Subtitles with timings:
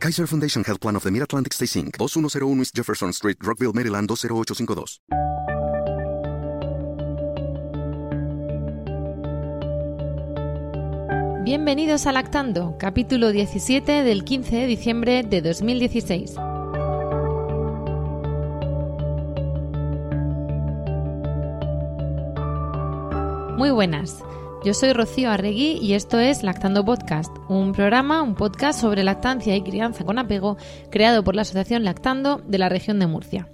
[0.00, 4.08] Kaiser Foundation Health Plan of the Mid-Atlantic Stay Inc., 2101 East Jefferson Street, Rockville, Maryland
[4.08, 5.02] 20852.
[11.44, 16.36] Bienvenidos a Lactando, capítulo 17 del 15 de diciembre de 2016.
[23.58, 24.24] Muy buenas.
[24.62, 29.56] Yo soy Rocío Arregui y esto es Lactando Podcast, un programa, un podcast sobre lactancia
[29.56, 30.58] y crianza con apego
[30.90, 33.48] creado por la Asociación Lactando de la región de Murcia.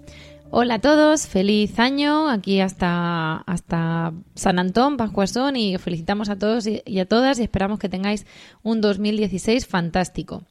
[0.51, 6.67] Hola a todos, feliz año aquí hasta, hasta San Antón, Pascuasón y felicitamos a todos
[6.67, 8.27] y, a todas y esperamos que tengáis
[8.65, 10.43] un 2016 fantástico.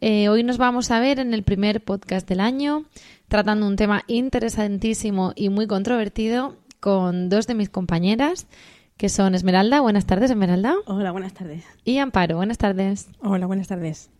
[0.00, 2.84] Eh, hoy nos vamos a ver en el primer podcast del año
[3.28, 8.48] tratando un tema interesantísimo y muy controvertido con dos de mis compañeras
[9.00, 9.80] que son Esmeralda.
[9.80, 10.74] Buenas tardes, Esmeralda.
[10.84, 11.64] Hola, buenas tardes.
[11.86, 12.36] Y Amparo.
[12.36, 13.08] Buenas tardes.
[13.22, 14.10] Hola, buenas tardes.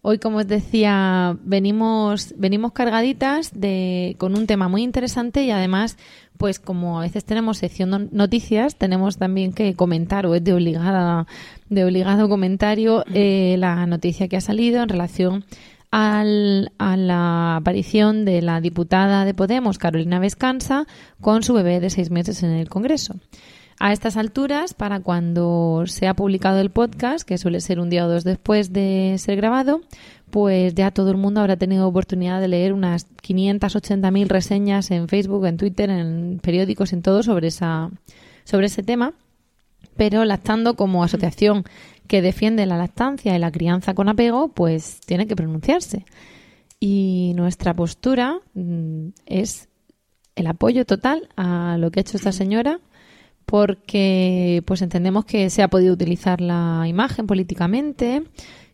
[0.00, 5.98] Hoy, como os decía, venimos, venimos cargaditas de, con un tema muy interesante y además,
[6.38, 10.52] pues como a veces tenemos sección de noticias, tenemos también que comentar o es de
[10.52, 11.26] obligada,
[11.68, 15.44] de obligado comentario eh, la noticia que ha salido en relación
[15.90, 20.86] al, a la aparición de la diputada de Podemos, Carolina Vescanza,
[21.20, 23.16] con su bebé de seis meses en el Congreso.
[23.84, 28.06] A estas alturas, para cuando se ha publicado el podcast, que suele ser un día
[28.06, 29.80] o dos después de ser grabado,
[30.30, 35.46] pues ya todo el mundo habrá tenido oportunidad de leer unas 580.000 reseñas en Facebook,
[35.46, 37.90] en Twitter, en periódicos, en todo sobre, esa,
[38.44, 39.14] sobre ese tema.
[39.96, 41.64] Pero lactando como asociación
[42.06, 46.06] que defiende la lactancia y la crianza con apego, pues tiene que pronunciarse.
[46.78, 49.68] Y nuestra postura mm, es
[50.36, 52.78] el apoyo total a lo que ha hecho esta señora
[53.52, 58.22] porque pues entendemos que se ha podido utilizar la imagen políticamente,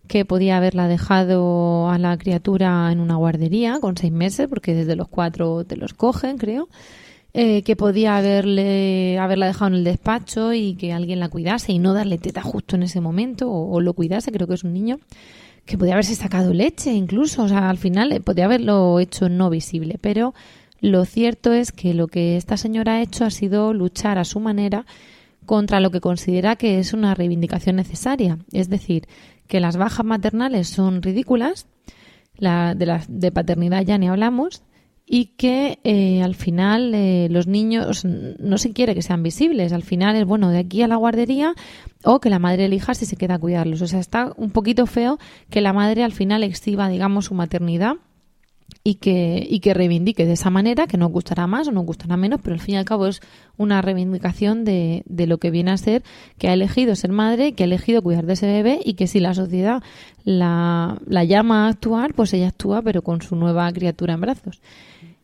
[0.07, 4.95] que podía haberla dejado a la criatura en una guardería con seis meses, porque desde
[4.95, 6.69] los cuatro te los cogen, creo.
[7.35, 11.81] Eh, que podía haberle haberla dejado en el despacho y que alguien la cuidase y
[11.81, 15.01] no darle teta justo en ese momento o, lo cuidase, creo que es un niño
[15.67, 19.51] que podía haberse sacado leche incluso, o sea, al final eh, podía haberlo hecho no
[19.51, 20.35] visible, pero
[20.81, 24.41] lo cierto es que lo que esta señora ha hecho ha sido luchar a su
[24.41, 24.87] manera
[25.47, 29.09] contra lo que considera que es una reivindicación necesaria, es decir,
[29.47, 31.67] que las bajas maternales son ridículas,
[32.37, 34.63] la, de, de paternidad ya ni hablamos,
[35.11, 39.73] y que eh, al final eh, los niños no se quiere que sean visibles.
[39.73, 41.55] Al final es bueno de aquí a la guardería
[42.05, 43.81] o que la madre elija si se queda a cuidarlos.
[43.81, 45.19] O sea, está un poquito feo
[45.49, 47.95] que la madre al final exhiba, digamos, su maternidad
[48.89, 52.17] y que, y que reivindique de esa manera, que nos gustará más o nos gustará
[52.17, 53.21] menos, pero al fin y al cabo es
[53.59, 56.03] una reivindicación de, lo que viene a ser
[56.39, 59.21] que ha elegido ser madre, que ha elegido cuidar de ese bebé y que si
[59.21, 59.83] la sociedad
[60.25, 64.63] la, la llama a actuar, pues ella actúa, pero con su nueva criatura en brazos.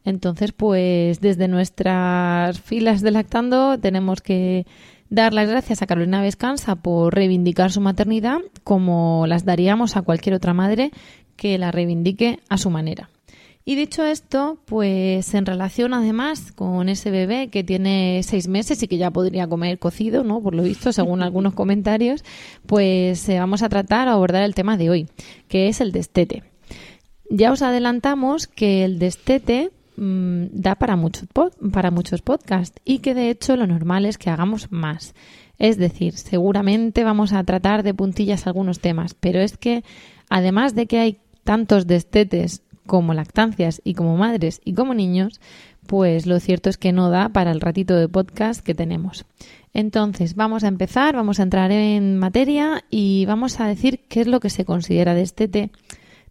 [0.04, 4.66] Entonces, pues desde nuestras filas de lactando tenemos que
[5.08, 10.34] dar las gracias a Carolina Vescanza por reivindicar su maternidad como las daríamos a cualquier
[10.34, 10.90] otra madre
[11.36, 13.08] que la reivindique a su manera.
[13.66, 18.88] Y dicho esto, pues en relación además con ese bebé que tiene seis meses y
[18.88, 20.42] que ya podría comer cocido, ¿no?
[20.42, 22.24] Por lo visto, según algunos comentarios,
[22.66, 25.08] pues eh, vamos a tratar o abordar el tema de hoy,
[25.48, 26.42] que es el destete.
[27.30, 31.26] Ya os adelantamos que el destete mmm, da para muchos,
[31.72, 35.14] para muchos podcasts y que de hecho lo normal es que hagamos más.
[35.58, 39.84] Es decir, seguramente vamos a tratar de puntillas algunos temas, pero es que
[40.28, 45.40] además de que hay tantos destetes como lactancias y como madres y como niños,
[45.86, 49.26] pues lo cierto es que no da para el ratito de podcast que tenemos.
[49.72, 54.26] Entonces, vamos a empezar, vamos a entrar en materia y vamos a decir qué es
[54.26, 55.70] lo que se considera destete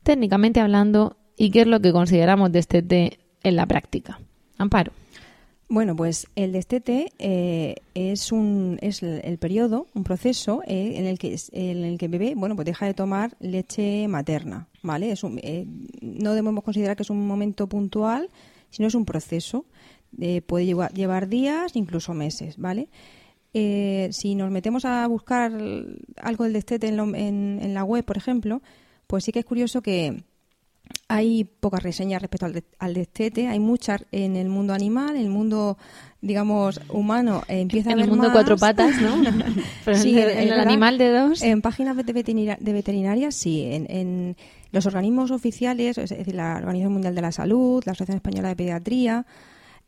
[0.03, 4.19] técnicamente hablando y qué es lo que consideramos destete en la práctica.
[4.57, 4.91] Amparo.
[5.73, 11.17] Bueno, pues el destete eh, es un es el, periodo, un proceso eh, en el
[11.17, 15.11] que en el que el bebé, bueno, pues deja de tomar leche materna, ¿vale?
[15.11, 15.65] Es un, eh,
[15.99, 18.29] no debemos considerar que es un momento puntual,
[18.69, 19.65] sino es un proceso.
[20.45, 22.89] puede llevar, días, incluso meses, ¿vale?
[24.11, 25.51] si nos metemos a buscar
[26.17, 28.61] algo del destete en, en, en la web, por ejemplo,
[29.07, 30.23] pues sí que es curioso que
[31.07, 35.21] hay pocas reseñas respecto al, de, al destete, hay muchas en el mundo animal, en
[35.23, 35.77] el mundo,
[36.21, 37.44] digamos, humano.
[37.47, 38.35] eh, empieza a En el haber mundo de más.
[38.35, 39.15] cuatro patas, ¿no?
[39.85, 40.67] Pero Sí, en el, es en el verdad.
[40.67, 41.41] animal de dos.
[41.41, 43.63] En páginas de, veterina- de veterinarias, sí.
[43.63, 44.35] En, en
[44.71, 48.56] los organismos oficiales, es decir, la Organización Mundial de la Salud, la Asociación Española de
[48.56, 49.25] Pediatría,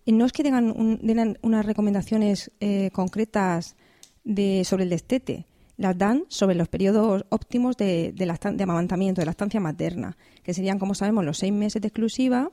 [0.05, 3.75] eh, no es que tengan, un- den unas recomendaciones eh, concretas
[4.23, 5.45] de, sobre el destete.
[5.77, 10.53] Las dan sobre los periodos óptimos de, de, lactan- de amamantamiento, de lactancia materna, que
[10.53, 12.51] serían, como sabemos, los seis meses de exclusiva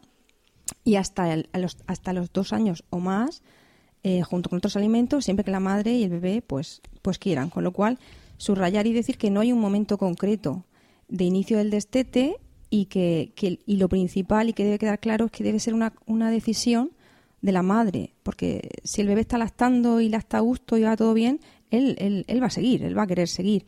[0.85, 3.43] y hasta, el- los, hasta los dos años o más,
[4.03, 7.51] eh, junto con otros alimentos, siempre que la madre y el bebé pues, pues quieran.
[7.51, 7.99] Con lo cual,
[8.39, 10.65] subrayar y decir que no hay un momento concreto
[11.09, 12.37] de inicio del destete
[12.71, 15.75] y que, que- y lo principal y que debe quedar claro es que debe ser
[15.75, 16.91] una, una decisión
[17.43, 20.97] de la madre, porque si el bebé está lactando y lacta a gusto y va
[20.97, 21.41] todo bien,
[21.73, 23.67] él, él, él va a seguir, él va a querer seguir.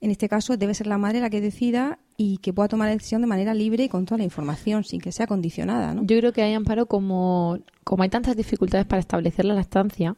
[0.00, 2.92] En este caso debe ser la madre la que decida y que pueda tomar la
[2.92, 5.92] decisión de manera libre y con toda la información, sin que sea condicionada.
[5.94, 6.04] ¿no?
[6.04, 10.14] Yo creo que hay amparo como, como hay tantas dificultades para establecer la lactancia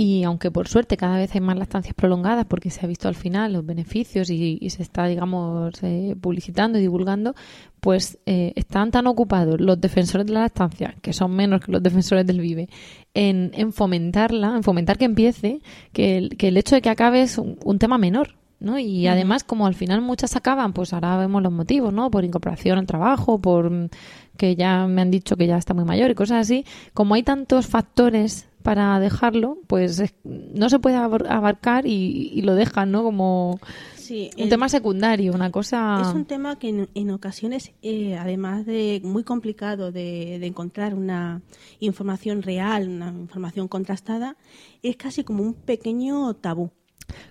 [0.00, 3.16] y aunque por suerte cada vez hay más lactancias prolongadas porque se ha visto al
[3.16, 7.34] final los beneficios y, y se está, digamos, eh, publicitando y divulgando,
[7.80, 11.82] pues eh, están tan ocupados los defensores de la lactancia, que son menos que los
[11.82, 12.68] defensores del vive,
[13.12, 15.62] en, en fomentarla, en fomentar que empiece,
[15.92, 18.36] que el, que el hecho de que acabe es un, un tema menor.
[18.60, 18.78] ¿no?
[18.78, 22.10] Y además, como al final muchas acaban, pues ahora vemos los motivos, ¿no?
[22.10, 23.90] Por incorporación al trabajo, por
[24.36, 26.64] que ya me han dicho que ya está muy mayor y cosas así.
[26.92, 32.42] Como hay tantos factores para dejarlo, pues es- no se puede abar- abarcar y, y
[32.42, 33.02] lo dejan, ¿no?
[33.02, 33.58] Como
[33.96, 35.98] Sí, un el- tema secundario, una cosa...
[36.00, 40.94] Es un tema que en, en ocasiones, eh, además de muy complicado de, de encontrar
[40.94, 41.42] una
[41.80, 44.36] información real, una información contrastada,
[44.82, 46.70] es casi como un pequeño tabú.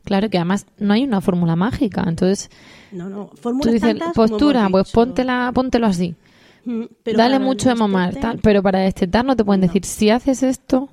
[0.03, 2.49] Claro que además no hay una fórmula mágica, entonces
[2.91, 6.15] No, no, tú dices tantas postura, pues póntela, póntelo así.
[6.65, 9.67] Mm, pero Dale mucho de mamar, tal, pero para destetar no te pueden No.
[9.67, 10.89] decir, si haces esto,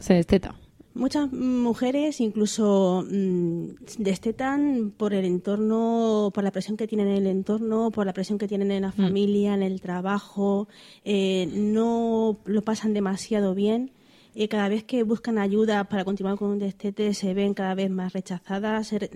[0.00, 0.54] se desteta.
[0.92, 3.64] Muchas mujeres incluso mm,
[3.98, 8.38] destetan por el entorno, por la presión que tienen en el entorno, por la presión
[8.38, 10.66] que tienen en la familia, en el trabajo,
[11.04, 13.92] eh, no lo pasan demasiado bien.
[14.36, 17.90] Eh, cada vez que buscan ayuda para continuar con un destete se ven cada vez
[17.90, 18.92] más rechazadas.
[18.92, 19.10] Re-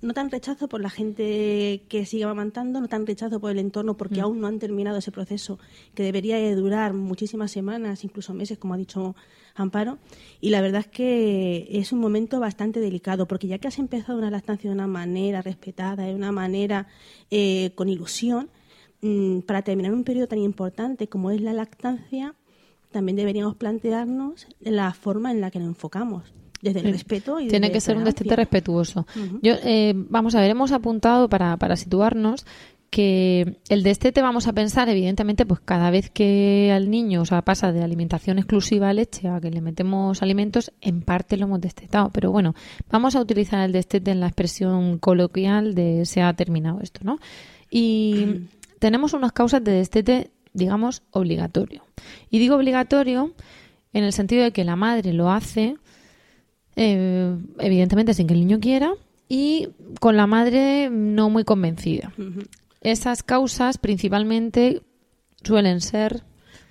[0.00, 3.96] no tan rechazo por la gente que sigue amamantando, no tan rechazo por el entorno
[3.96, 5.58] porque aún no han terminado ese proceso
[5.94, 9.14] que debería de durar muchísimas semanas, incluso meses, como ha dicho
[9.56, 9.98] Amparo.
[10.40, 14.18] Y la verdad es que es un momento bastante delicado porque ya que has empezado
[14.18, 16.86] una lactancia de una manera respetada, de una manera
[17.30, 18.50] eh, con ilusión,
[19.02, 22.34] mm, para terminar un periodo tan importante como es la lactancia,
[22.92, 26.22] también deberíamos plantearnos la forma en la que nos enfocamos,
[26.62, 29.06] desde el respeto y Tiene desde que ser un destete respetuoso.
[29.42, 32.46] Yo, eh, vamos a ver, hemos apuntado para, para situarnos
[32.96, 37.42] que el destete vamos a pensar, evidentemente, pues cada vez que al niño o sea,
[37.42, 41.60] pasa de alimentación exclusiva a leche a que le metemos alimentos, en parte lo hemos
[41.60, 42.08] destetado.
[42.08, 42.54] Pero bueno,
[42.90, 47.18] vamos a utilizar el destete en la expresión coloquial de se ha terminado esto, ¿no?
[47.70, 48.46] Y
[48.78, 51.84] tenemos unas causas de destete, digamos, obligatorio.
[52.30, 53.34] Y digo obligatorio
[53.92, 55.76] en el sentido de que la madre lo hace
[56.76, 58.94] eh, evidentemente sin que el niño quiera
[59.28, 59.68] y
[60.00, 62.14] con la madre no muy convencida.
[62.86, 64.80] Esas causas principalmente
[65.42, 66.22] suelen ser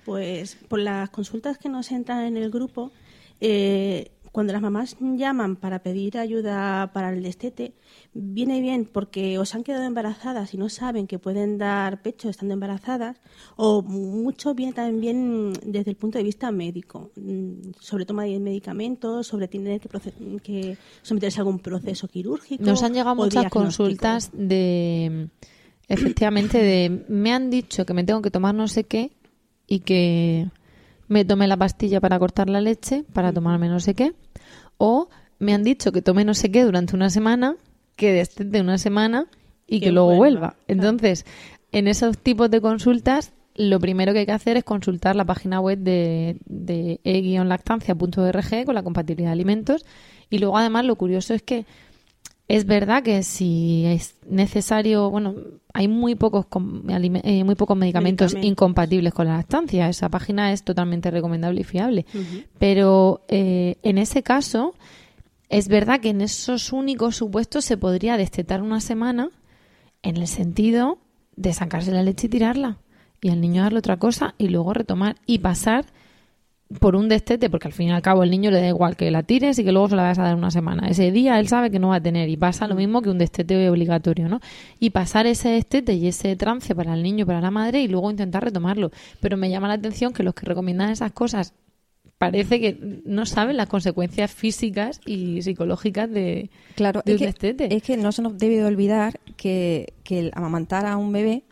[0.06, 2.90] Pues por las consultas que nos entran en el grupo,
[3.38, 7.74] eh, cuando las mamás llaman para pedir ayuda para el destete,
[8.14, 12.54] viene bien porque os han quedado embarazadas y no saben que pueden dar pecho estando
[12.54, 13.20] embarazadas,
[13.56, 19.26] o mucho viene también desde el punto de vista médico, mm, sobre toma de medicamentos,
[19.26, 19.88] sobre tener que,
[20.42, 22.64] que someterse a algún proceso quirúrgico.
[22.64, 25.28] Nos han llegado o muchas consultas de,
[25.88, 29.10] efectivamente, de me han dicho que me tengo que tomar no sé qué
[29.66, 30.48] y que
[31.08, 34.12] me tome la pastilla para cortar la leche, para tomarme no sé qué,
[34.78, 37.56] o me han dicho que tome no sé qué durante una semana,
[37.96, 39.26] que destete una semana
[39.66, 40.56] y que, Que luego vuelva, vuelva.
[40.68, 41.24] Entonces,
[41.72, 45.60] en esos tipos de consultas, lo primero que hay que hacer es consultar la página
[45.60, 49.84] web de, de e-lactancia.org con la compatibilidad de alimentos.
[50.28, 51.64] Y luego, además, lo curioso es que
[52.48, 55.34] es verdad que si es necesario, bueno,
[55.74, 58.48] hay muy pocos eh, muy pocos medicamentos, Medicamentos.
[58.48, 59.88] incompatibles con la lactancia.
[59.88, 62.06] Esa página es totalmente recomendable y fiable.
[62.58, 64.74] Pero eh, en ese caso,
[65.48, 69.30] es verdad que en esos únicos supuestos se podría destetar una semana
[70.02, 70.98] en el sentido
[71.34, 72.78] de sacarse la leche y tirarla.
[73.20, 75.86] Y al niño darle otra cosa y luego retomar y pasar
[76.80, 79.10] por un destete, porque al fin y al cabo el niño le da igual que
[79.10, 80.88] la tires y que luego se la vas a dar una semana.
[80.88, 83.18] Ese día él sabe que no va a tener y pasa lo mismo que un
[83.18, 84.40] destete obligatorio, ¿no?
[84.80, 87.88] Y pasar ese destete y ese trance para el niño y para la madre y
[87.88, 88.90] luego intentar retomarlo.
[89.20, 91.54] Pero me llama la atención que los que recomiendan esas cosas
[92.18, 97.26] parece que no saben las consecuencias físicas y psicológicas de, Claro, de es un que,
[97.26, 97.76] destete.
[97.76, 101.44] es que no se nos debe de olvidar que, que el amamantar a un bebé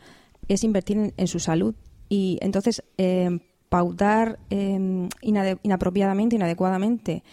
[0.48, 1.74] es invertir en, en su salud.
[2.08, 3.38] Y entonces, eh,
[3.74, 7.24] pautar eh, inade- inapropiadamente, inadecuadamente,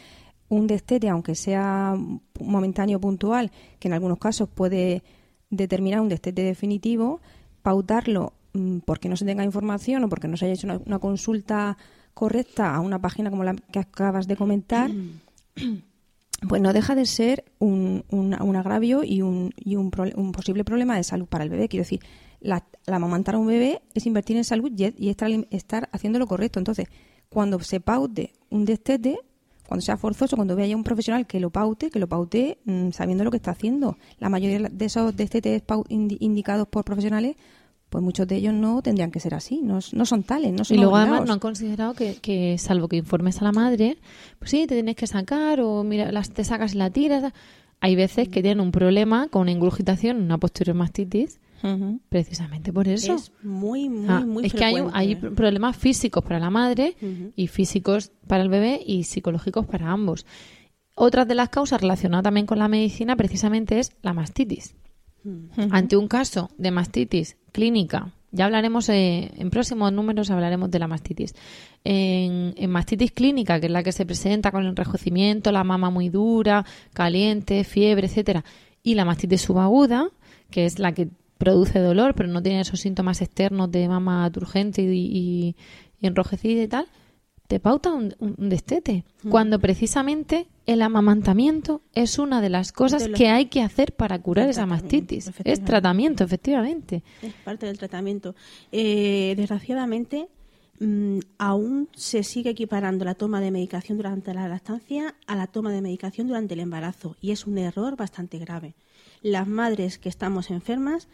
[0.50, 1.95] un destete, aunque sea
[2.39, 5.03] momentáneo puntual, que en algunos casos puede
[5.51, 7.19] determinar un destete definitivo,
[7.62, 10.98] pautarlo mm, porque no se tenga información o porque no se haya hecho una, una
[10.98, 11.77] consulta
[12.15, 14.89] correcta a una página como la que acabas de comentar,
[16.50, 20.31] pues no deja de ser un, un- un agravio y, un, y un, prole- un
[20.31, 21.69] posible problema de salud para el bebé.
[21.69, 22.00] Quiero decir,
[22.41, 26.19] la, la amamantar a un bebé es invertir en salud y, y estar, estar haciendo
[26.19, 26.60] lo correcto.
[26.60, 26.88] Entonces,
[27.29, 29.17] cuando se paute un destete,
[29.67, 33.24] cuando sea forzoso, cuando vea un profesional que lo paute, que lo paute mm, sabiendo
[33.24, 33.98] lo que está haciendo.
[34.19, 37.38] La mayoría de esos destetes indi- indicados por profesionales,
[37.89, 40.75] pues muchos de ellos no tendrían que ser así, no, no son tales, no son
[40.75, 43.98] Y luego además no han considerado que, que salvo que informes a la madre,
[44.39, 47.31] pues sí, te tienes que sacar o mira, las, te sacas y la tiras.
[47.79, 51.39] Hay veces que tienen un problema con una ingurgitación, una posterior mastitis,
[52.09, 53.15] Precisamente por eso.
[53.15, 55.15] Es muy, muy, Ah, muy es que hay, hay ¿eh?
[55.15, 56.95] problemas físicos para la madre
[57.35, 60.25] y físicos para el bebé y psicológicos para ambos.
[60.95, 64.75] Otra de las causas relacionadas también con la medicina precisamente es la mastitis.
[65.69, 70.87] Ante un caso de mastitis clínica, ya hablaremos eh, en próximos números hablaremos de la
[70.87, 71.35] mastitis.
[71.83, 75.89] En, en mastitis clínica, que es la que se presenta con el enrojecimiento, la mama
[75.89, 78.43] muy dura, caliente, fiebre, etcétera,
[78.83, 80.09] y la mastitis subaguda,
[80.49, 81.09] que es la que
[81.43, 85.55] produce dolor, pero no tiene esos síntomas externos de mama turgente y, y-
[86.00, 86.86] y enrojecida y tal,
[87.48, 89.03] te pauta un, un destete.
[89.29, 93.93] Cuando precisamente el amamantamiento es una de las cosas De los- que hay que hacer
[93.93, 95.31] para curar esa mastitis.
[95.43, 97.03] Es tratamiento, efectivamente.
[97.21, 98.36] Es parte del tratamiento.
[98.71, 100.27] Eh, desgraciadamente,
[100.79, 105.71] mm, aún se sigue equiparando la toma de medicación durante la lactancia a la toma
[105.74, 108.75] de medicación durante el embarazo y es un error bastante grave.
[109.21, 111.07] Las madres que estamos enfermas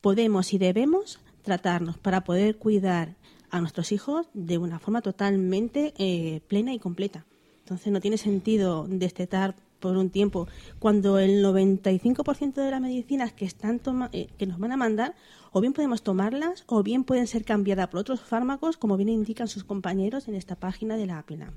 [0.00, 3.14] podemos y debemos tratarnos para poder cuidar
[3.50, 7.24] a nuestros hijos de una forma totalmente eh, plena y completa.
[7.60, 13.44] Entonces no tiene sentido destetar por un tiempo cuando el 95% de las medicinas que
[13.44, 15.14] están toma- eh, que nos van a mandar
[15.52, 19.48] o bien podemos tomarlas o bien pueden ser cambiadas por otros fármacos como bien indican
[19.48, 21.52] sus compañeros en esta página de la APENA.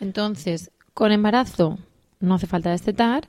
[0.00, 1.78] Entonces, con embarazo
[2.18, 3.28] no hace falta destetar,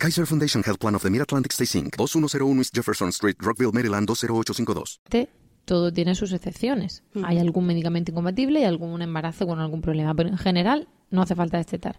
[0.00, 1.94] Kaiser Foundation Health Plan of the Mid-Atlantic Stay Inc.
[1.96, 5.00] 2101 East Jefferson Street, Rockville, Maryland 20852.
[5.66, 7.02] todo tiene sus excepciones.
[7.22, 11.34] Hay algún medicamento incompatible y algún embarazo con algún problema, pero en general no hace
[11.34, 11.98] falta destetar.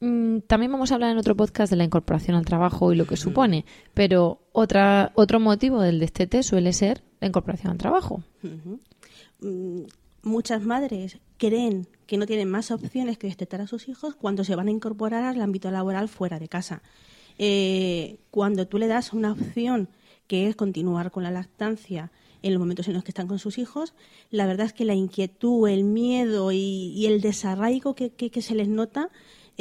[0.00, 3.06] Mm, También vamos a hablar en otro podcast de la incorporación al trabajo y lo
[3.06, 8.24] que supone, pero otra, otro motivo del destete suele ser la incorporación al trabajo.
[9.40, 9.82] Mm,
[10.22, 14.54] Muchas madres creen que no tienen más opciones que destetar a sus hijos cuando se
[14.56, 16.82] van a incorporar al ámbito laboral fuera de casa.
[17.38, 19.88] Eh, cuando tú le das una opción
[20.26, 23.58] que es continuar con la lactancia en los momentos en los que están con sus
[23.58, 23.94] hijos,
[24.30, 28.40] la verdad es que la inquietud, el miedo y, y el desarraigo que, que- que
[28.42, 29.10] se les nota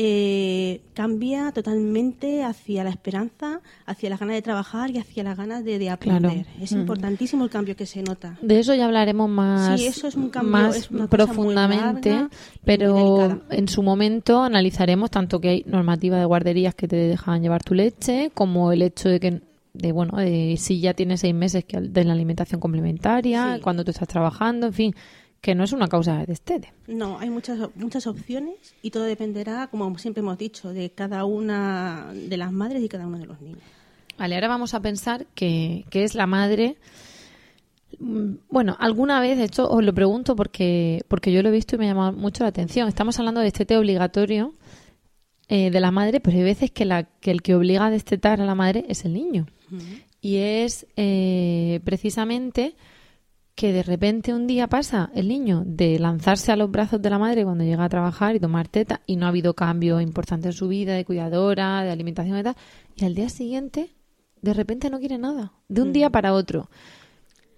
[0.02, 5.66] eh, cambia totalmente hacia la esperanza, hacia las ganas de trabajar y hacia las ganas
[5.66, 6.46] de, de aprender.
[6.62, 8.38] Es importantísimo el cambio que se nota.
[8.42, 11.26] De eso ya hablaremos más, Sí, eso es un cambio, más es una cosa muy
[11.26, 16.76] profundamente, larga y muy pero en su momento analizaremos tanto que hay normativa de guarderías
[16.76, 19.42] que te dejan llevar tu leche, como el hecho de que
[19.74, 23.62] de bueno de si ya tienes seis meses que de la alimentación complementaria Sí.
[23.62, 24.96] cuando tú estás trabajando en fin
[25.42, 26.74] que no es una causa de destete.
[26.88, 32.12] No, hay muchas, muchas opciones y todo dependerá, como siempre hemos dicho, de cada una
[32.14, 33.62] de las madres y cada uno de los niños.
[34.18, 36.76] Vale, ahora vamos a pensar que, que es la madre.
[38.00, 41.76] Mm, Bueno, alguna vez, de hecho, os lo pregunto porque, porque yo lo he visto
[41.76, 42.90] y me ha llamado mucho la atención.
[42.90, 44.54] Estamos hablando de destete obligatorio
[45.48, 48.42] eh, de la madre, pero hay veces que, la, que el que obliga a destetar
[48.42, 49.46] a la madre es el niño.
[50.22, 52.76] Y es eh, precisamente
[53.60, 57.20] que de repente un día pasa el niño de lanzarse a los brazos de la
[57.20, 60.54] madre cuando llega a trabajar y tomar teta y no ha habido cambio importante en
[60.54, 62.56] su vida de cuidadora, de alimentación y tal,
[62.96, 63.90] y al día siguiente
[64.42, 66.70] de repente no quiere nada, de un día para otro.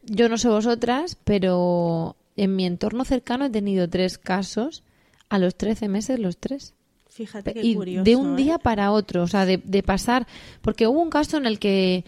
[0.01, 4.83] Yo no sé vosotras, pero en mi entorno cercano he tenido tres casos
[5.29, 6.73] a los 13 meses los tres.
[7.09, 8.05] Fíjate qué Y curioso.
[8.05, 8.37] de un ¿eh?
[8.37, 10.25] día para otro, o sea, de, de pasar,
[10.63, 12.05] porque hubo un caso en el que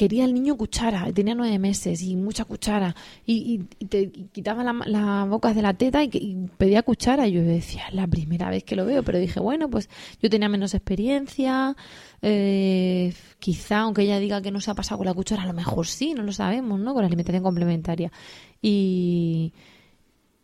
[0.00, 4.28] quería el niño cuchara, tenía nueve meses y mucha cuchara, y, y- y te y
[4.32, 6.08] quitaba la, la boca de la teta y,
[6.56, 9.90] pedía cuchara, y yo decía, la primera vez que lo veo, pero dije, bueno, pues
[10.22, 11.76] yo tenía menos experiencia,
[12.22, 15.52] eh, quizá, aunque ella diga que no se ha pasado con la cuchara, a lo
[15.52, 16.94] mejor sí, no lo sabemos, ¿no?
[16.94, 18.10] Con la alimentación complementaria.
[18.62, 19.52] Y,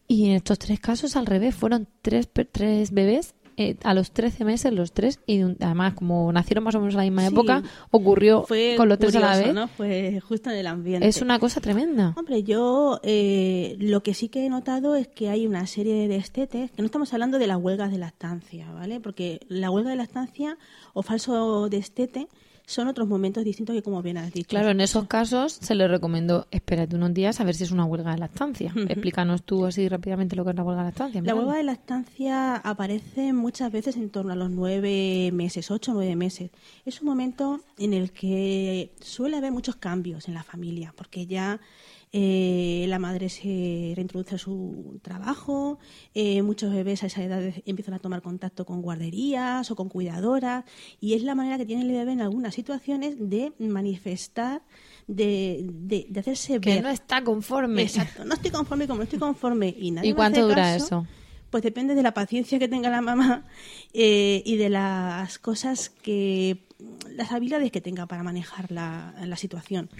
[0.06, 4.44] y en estos tres casos, al revés, fueron tres, tres bebés eh, a los 13
[4.44, 7.28] meses, los tres, y además, como nacieron más o menos a la misma Sí.
[7.32, 9.54] época, ocurrió Fue con los tres a la curioso, vez.
[9.54, 9.68] ¿no?
[9.68, 11.08] Fue justo en el ambiente.
[11.08, 12.14] Es una cosa tremenda.
[12.16, 16.08] Hombre, yo eh, lo que sí que he notado es que hay una serie de
[16.08, 19.00] destetes, que no estamos hablando de las huelgas de lactancia, ¿vale?
[19.00, 20.58] Porque la huelga de lactancia
[20.92, 22.28] o falso destete
[22.66, 24.48] son otros momentos distintos que como bien has dicho.
[24.48, 27.84] Claro, en esos casos se le recomendó espérate unos días a ver si es una
[27.84, 28.72] huelga de lactancia.
[28.88, 31.22] Explícanos tú así rápidamente lo que es la huelga de lactancia.
[31.22, 35.94] La huelga de lactancia aparece muchas veces en torno a los nueve meses, ocho o
[35.94, 36.50] nueve meses.
[36.84, 41.60] Es un momento en el que suele haber muchos cambios en la familia, porque ya
[42.18, 45.78] eh, la madre se reintroduce a su trabajo,
[46.14, 50.64] eh, muchos bebés a esa edad empiezan a tomar contacto con guarderías o con cuidadoras,
[50.98, 54.62] y es la manera que tiene el bebé en algunas situaciones de manifestar,
[55.06, 56.84] de, de, de hacerse que ver.
[56.84, 57.82] no está conforme.
[57.82, 60.62] Exacto, no estoy conforme como no estoy conforme y nadie ¿Y me cuánto hace dura
[60.62, 61.06] caso, eso?
[61.50, 63.44] Pues depende de la paciencia que tenga la mamá
[63.92, 66.64] eh, y de las cosas que,
[67.10, 69.90] las habilidades que tenga para manejar la, la situación.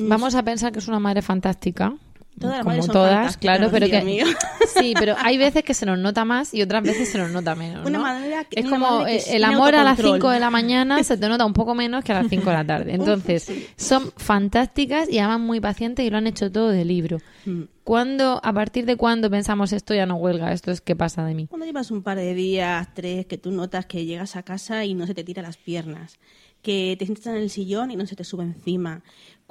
[0.00, 1.94] Vamos a pensar que es una madre fantástica.
[2.40, 4.26] Todas las como todas, claro, pero que amigo.
[4.74, 7.54] sí, pero hay veces que se nos nota más y otras veces se nos nota
[7.54, 7.86] menos.
[7.86, 8.04] Una ¿no?
[8.04, 10.16] madre que- es una como que el amor a las autocontrol.
[10.16, 12.56] 5 de la mañana se te nota un poco menos que a las 5 de
[12.56, 12.94] la tarde.
[12.94, 17.18] Entonces, son fantásticas y además muy pacientes y lo han hecho todo de libro.
[17.44, 17.64] Mm.
[17.84, 21.34] ¿Cuándo, a partir de cuándo pensamos esto ya no huelga, esto es qué pasa de
[21.34, 21.48] mí?
[21.48, 24.94] Cuando llevas un par de días, tres, que tú notas que llegas a casa y
[24.94, 26.18] no se te tira las piernas,
[26.62, 29.02] que te sientas en el sillón y no se te sube encima,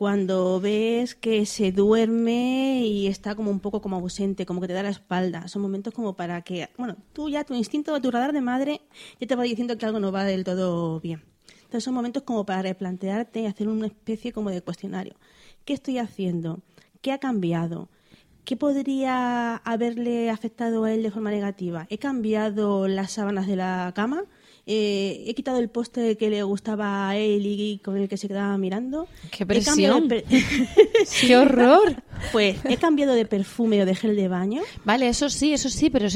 [0.02, 4.74] cuando ves que se duerme y está como un poco como ausente, como que te
[4.74, 8.34] da la espalda, son momentos como para que, bueno, tú ya tu instinto, tu radar
[8.34, 8.82] de madre
[9.20, 11.22] ya te va diciendo que algo no va del todo bien.
[11.54, 15.14] Entonces son momentos como para replantearte y hacer una especie como de cuestionario.
[15.66, 16.62] ¿Qué estoy haciendo?
[17.02, 17.88] ¿Qué ha cambiado?
[18.44, 21.86] ¿Qué podría haberle afectado a él de forma negativa?
[21.92, 24.24] ¿He cambiado las sábanas de la cama?
[24.68, 28.28] Eh, ¿He quitado el poste que le gustaba a él y con el que se
[28.28, 29.08] quedaba mirando?
[29.32, 30.30] ¡Qué ¿He cambiado de presión!
[30.70, 32.04] per- ¡Qué horror!
[32.32, 34.62] pues, ¿he cambiado de perfume o de gel de baño?
[34.86, 36.08] Vale, eso sí, eso sí, pero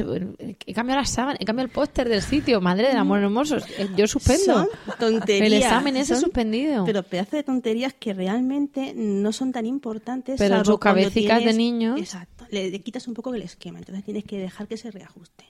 [0.65, 3.58] he cambiado la sábana, he cambiado el póster del sitio, madre del amor hermoso.
[3.58, 4.43] Eh, Yo suspendo.
[4.43, 4.67] Son
[4.99, 5.47] tonterías.
[5.47, 6.86] El examen ese son- suspendido.
[6.86, 10.36] Pero pedazo de tonterías que realmente no son tan importantes.
[10.38, 11.99] Pero sus cabecicas de niños.
[11.99, 12.45] Exacto.
[12.51, 13.79] Le, le quitas un poco el esquema.
[13.79, 15.45] Entonces tienes que dejar que se reajuste.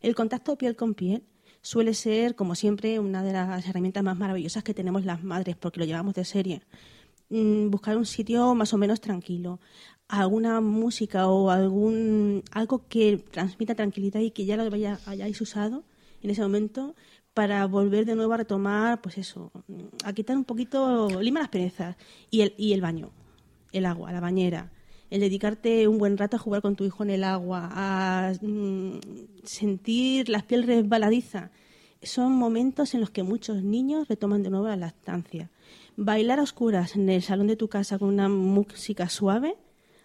[0.00, 1.24] El contacto piel con piel
[1.68, 5.78] suele ser, como siempre, una de las herramientas más maravillosas que tenemos las madres, porque
[5.80, 6.62] lo llevamos de serie.
[7.28, 9.60] Mm, Buscar un sitio más o menos tranquilo,
[10.08, 14.64] alguna música o algún algo que transmita tranquilidad y que ya lo
[15.04, 15.84] hayáis usado
[16.22, 16.94] en ese momento
[17.34, 19.52] para volver de nuevo a retomar, pues eso,
[20.04, 21.96] a quitar un poquito, lima las perezas
[22.30, 23.10] y el, y el baño,
[23.72, 24.72] el agua, la bañera,
[25.10, 28.98] el dedicarte un buen rato a jugar con tu hijo en el agua, a mm,
[29.44, 31.50] sentir la piel resbaladiza.
[32.02, 35.50] Son momentos en los que muchos niños retoman de nuevo la lactancia.
[35.96, 39.56] Bailar a oscuras en el salón de tu casa con una música suave,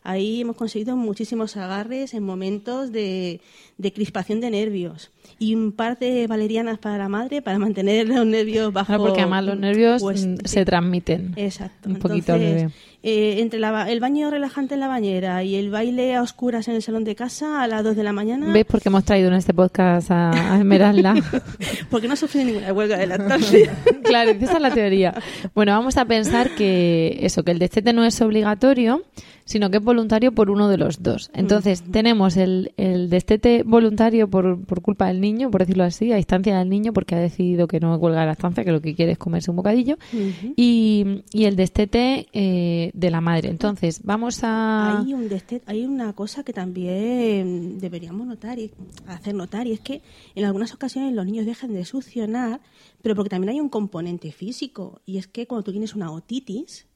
[0.02, 3.42] ahí hemos conseguido muchísimos agarres en momentos de,
[3.78, 5.12] de crispación de nervios.
[5.40, 8.88] Y un par de valerianas para la madre para mantener los nervios bajo.
[8.88, 11.34] Claro, porque además los nervios pues, mm, se transmiten.
[11.36, 11.90] Exacto.
[11.90, 12.72] un poquito Entonces,
[13.06, 16.76] eh, entre la el baño relajante en la bañera y el baile a oscuras en
[16.76, 19.28] el salón de casa a las 2 de la mañana, ¿Ves por qué hemos traído
[19.28, 21.14] en este podcast a, a Esmeralda?
[21.90, 23.76] porque no sufre ninguna huelga de lactancia.
[24.04, 25.14] claro, esa es la teoría.
[25.54, 29.04] Bueno, vamos a pensar que eso, que el destete no es obligatorio,
[29.46, 31.30] sino que es voluntario por uno de los dos.
[31.34, 36.18] Entonces, tenemos el, el destete voluntario por, por culpa del niño, por decirlo así, a
[36.18, 39.14] instancia del niño, porque ha decidido que no cuelga la estancia, que lo que quiere
[39.14, 39.98] es comerse un bocadillo,
[40.56, 43.50] y, y el destete eh, de la madre.
[43.50, 45.00] Entonces, vamos a...
[45.00, 48.72] Hay, un deste- hay una cosa que también deberíamos notar y
[49.08, 50.02] hacer notar, y es que
[50.36, 52.62] en algunas ocasiones los niños dejan de succionar,
[53.02, 56.88] pero porque también hay un componente físico, y es que cuando tú tienes una otitis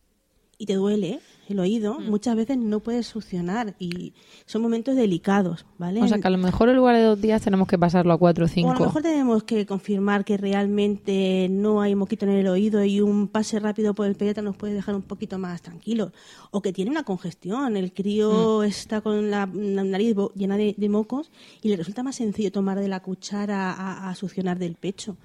[0.60, 2.10] y te duele el oído, Mm.
[2.10, 4.13] muchas veces no puedes succionar y
[4.46, 6.02] son momentos delicados, ¿vale?
[6.02, 8.17] O sea, que a lo mejor en lugar de dos días tenemos que pasarlo a
[8.17, 8.74] cuatro o O a cinco.
[8.74, 13.28] lo mejor tenemos que confirmar que realmente no hay moquito en el oído y un
[13.28, 16.12] pase rápido por el pediatra nos puede dejar un poquito más tranquilos.
[16.52, 18.63] O que tiene una congestión, el crío Mm.
[18.65, 22.80] está con la, la nariz llena de, de mocos y le resulta más sencillo tomar
[22.80, 25.15] de la cuchara a, a succionar del pecho.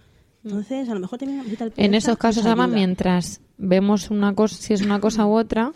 [0.45, 4.57] Entonces, a lo mejor también visita al En esos casos, además, mientras vemos una cosa,
[4.57, 5.73] si es una cosa u otra,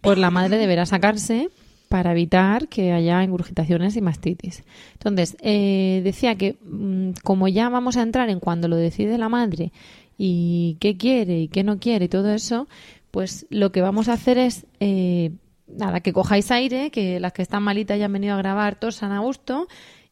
[0.00, 1.50] pues la madre deberá sacarse
[1.88, 4.64] para evitar que haya ingurgitaciones y mastitis.
[4.94, 9.28] Entonces, eh, decía que mm, como ya vamos a entrar en cuando lo decide la
[9.28, 9.72] madre
[10.18, 12.68] y qué quiere y qué no quiere y todo eso,
[13.10, 15.32] pues lo que vamos a hacer es, eh,
[15.66, 19.12] nada, que cojáis aire, que las que están malitas ya han venido a grabar tosan
[19.12, 19.68] a gusto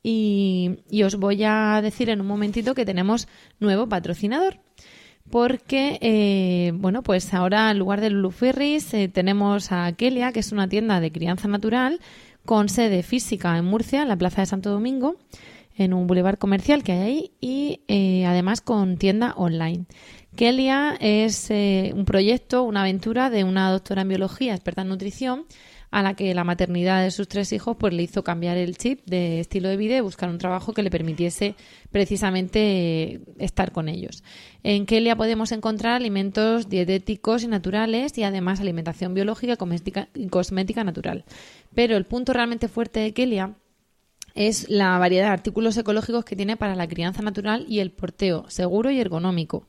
[0.08, 3.26] y, os voy a decir en un momentito que tenemos
[3.58, 4.60] nuevo patrocinador
[5.30, 10.38] porque eh, bueno pues ahora en lugar de Lulu Ferris eh, tenemos a Kelia que
[10.38, 12.00] es una tienda de crianza natural
[12.44, 15.16] con sede física en Murcia en la Plaza de Santo Domingo
[15.76, 19.84] en un bulevar comercial que hay ahí y eh, además con tienda online.
[20.34, 25.46] Kelia es eh, un proyecto, una aventura de una doctora en biología, experta en nutrición,
[25.96, 29.00] a la que la maternidad de sus tres hijos pues le hizo cambiar el chip
[29.06, 31.54] de estilo de vida y buscar un trabajo que le permitiese
[31.90, 34.22] precisamente eh, estar con ellos.
[34.62, 40.26] En Kelia podemos encontrar alimentos dietéticos y naturales y además alimentación biológica y cosmética, y
[40.26, 41.24] cosmética natural.
[41.74, 43.54] Pero el punto realmente fuerte de Kelia
[44.34, 48.44] es la variedad de artículos ecológicos que tiene para la crianza natural y el porteo
[48.50, 49.66] seguro y ergonómico.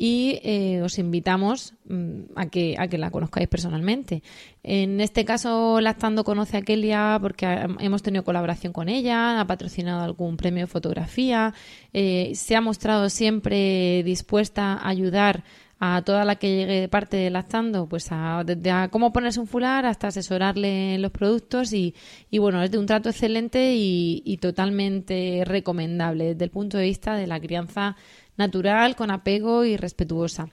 [0.00, 4.22] Y eh, os invitamos mm, a, que, a que la conozcáis personalmente.
[4.62, 9.46] En este caso, Lactando conoce a Kelia porque ha- hemos tenido colaboración con ella, ha
[9.48, 11.52] patrocinado algún premio de fotografía,
[11.92, 15.42] eh, se ha mostrado siempre dispuesta a ayudar
[15.80, 19.40] a toda la que llegue de parte de Lactando, pues a, desde a cómo ponerse
[19.40, 21.94] un fular hasta asesorarle los productos y,
[22.30, 27.14] y bueno, es de un trato excelente y totalmente recomendable desde el punto de vista
[27.14, 27.96] de la crianza
[28.38, 30.48] natural, con apego y respetuosa.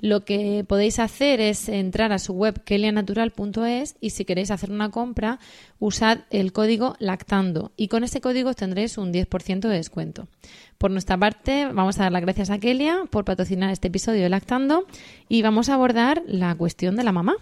[0.00, 4.90] Lo que podéis hacer es entrar a su web kelianatural.es y si queréis hacer una
[4.90, 5.38] compra,
[5.78, 10.28] usad el código lactando y con ese código tendréis un 10% de descuento.
[10.78, 14.28] Por nuestra parte, vamos a dar las gracias a Kelia por patrocinar este episodio de
[14.28, 14.84] Lactando
[15.28, 17.36] y vamos a abordar la cuestión de la mamá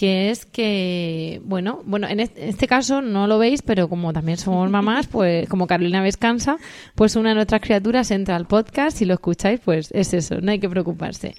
[0.00, 4.70] que es que, bueno, bueno, en este, caso no lo veis, pero como también somos
[4.70, 6.56] mamás, pues como Carolina Vescansa,
[6.94, 10.52] pues una de nuestras criaturas entra al podcast y lo escucháis, pues es eso, no
[10.52, 11.34] hay que preocuparse.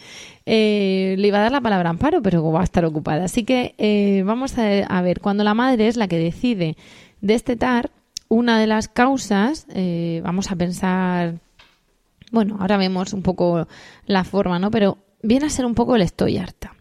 [0.45, 3.23] Eh, le iba a dar la palabra a Amparo, pero va a estar ocupada.
[3.23, 6.77] Así que eh, vamos a, a ver, cuando la madre es la que decide
[7.19, 7.89] destetar,
[8.29, 11.39] una de las causas, eh, vamos a pensar,
[12.31, 13.67] bueno, ahora vemos un poco
[14.05, 14.69] la forma, ¿no?
[14.69, 16.75] Pero viene a ser un poco el estoy harta.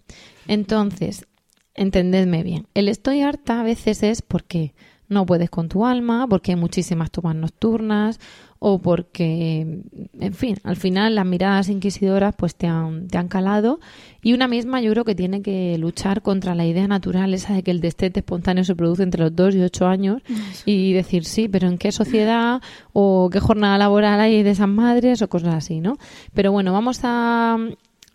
[0.46, 1.26] Entonces,
[1.74, 4.74] entendedme bien, el estoy harta a veces es porque
[5.10, 8.20] no puedes con tu alma, porque hay muchísimas tomas nocturnas
[8.60, 9.82] o porque,
[10.20, 13.80] en fin, al final las miradas inquisidoras pues te han, te han calado.
[14.22, 17.64] Y una misma yo creo que tiene que luchar contra la idea natural esa de
[17.64, 20.22] que el destete espontáneo se produce entre los 2 y 8 años
[20.64, 25.22] y decir sí, pero ¿en qué sociedad o qué jornada laboral hay de esas madres
[25.22, 25.96] o cosas así, ¿no?
[26.34, 27.58] Pero bueno, vamos a,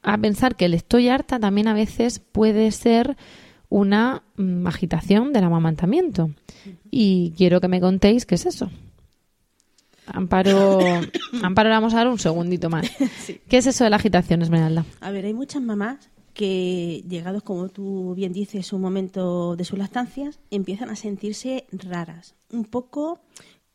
[0.01, 3.17] a pensar que el estoy harta también a veces puede ser
[3.75, 6.31] una mm, agitación del amamantamiento.
[6.89, 8.71] Y quiero que me contéis qué es eso.
[10.07, 10.79] Amparo,
[11.43, 12.89] Amparo, vamos a dar un segundito más.
[13.49, 14.85] ¿Qué es eso de la agitación, Esmeralda?
[15.01, 19.77] A ver, hay muchas mamás que, llegados, como tú bien dices, un momento de sus
[19.77, 22.35] lactancias, empiezan a sentirse raras.
[22.53, 23.19] Un poco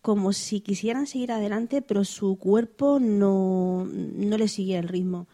[0.00, 5.28] como si quisieran seguir adelante, pero su cuerpo no, no le sigue el ritmo.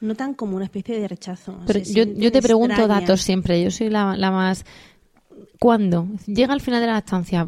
[0.00, 1.58] Notan como una especie de rechazo.
[1.66, 3.62] Pero yo, yo te pregunto datos siempre.
[3.62, 4.64] Yo soy la, la más.
[5.58, 6.08] ¿Cuándo?
[6.26, 7.46] Llega al final de la estancia.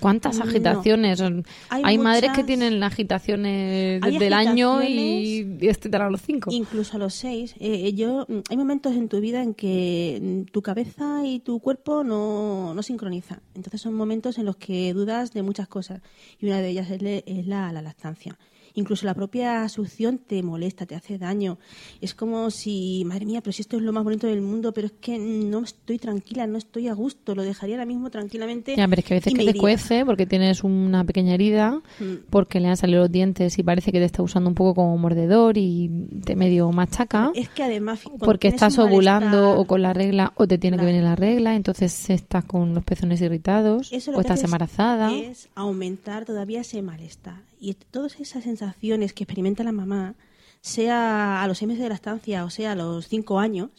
[0.00, 0.44] ¿Cuántas No.
[0.44, 1.20] agitaciones?
[1.20, 6.22] Hay, Hay madres que tienen agitaciones Hay desde el año y, y este a los
[6.22, 6.50] cinco.
[6.52, 7.54] Incluso a los seis.
[7.60, 11.60] Eh, yo, mm, hay momentos en tu vida en que mm, tu cabeza y tu
[11.60, 13.40] cuerpo no, no sincronizan.
[13.54, 16.00] Entonces son momentos en los que dudas de muchas cosas.
[16.40, 18.38] Y una de ellas es la, la lactancia.
[18.74, 21.58] Incluso la propia succión te molesta, te hace daño.
[22.00, 24.86] Es como si, madre mía, pero si esto es lo más bonito del mundo, pero
[24.88, 28.74] es que no estoy tranquila, no estoy a gusto, lo dejaría ahora mismo tranquilamente.
[28.76, 29.60] Ya, pero es que a veces que te iría.
[29.60, 32.26] cuece porque tienes una pequeña herida, Mm.
[32.30, 34.96] porque le han salido los dientes y parece que te está usando un poco como
[34.98, 35.88] mordedor y
[36.24, 37.30] te medio machaca.
[37.34, 40.84] Es que además, porque estás ovulando malestar- o con la regla o te tiene que
[40.84, 45.12] venir la regla, entonces estás con los pezones irritados Eso lo o que estás embarazada.
[45.14, 47.36] Es aumentar todavía ese malestar.
[47.64, 50.16] Y todas esas sensaciones que experimenta la mamá,
[50.60, 53.70] sea a los seis meses de la estancia o sea a los cinco años,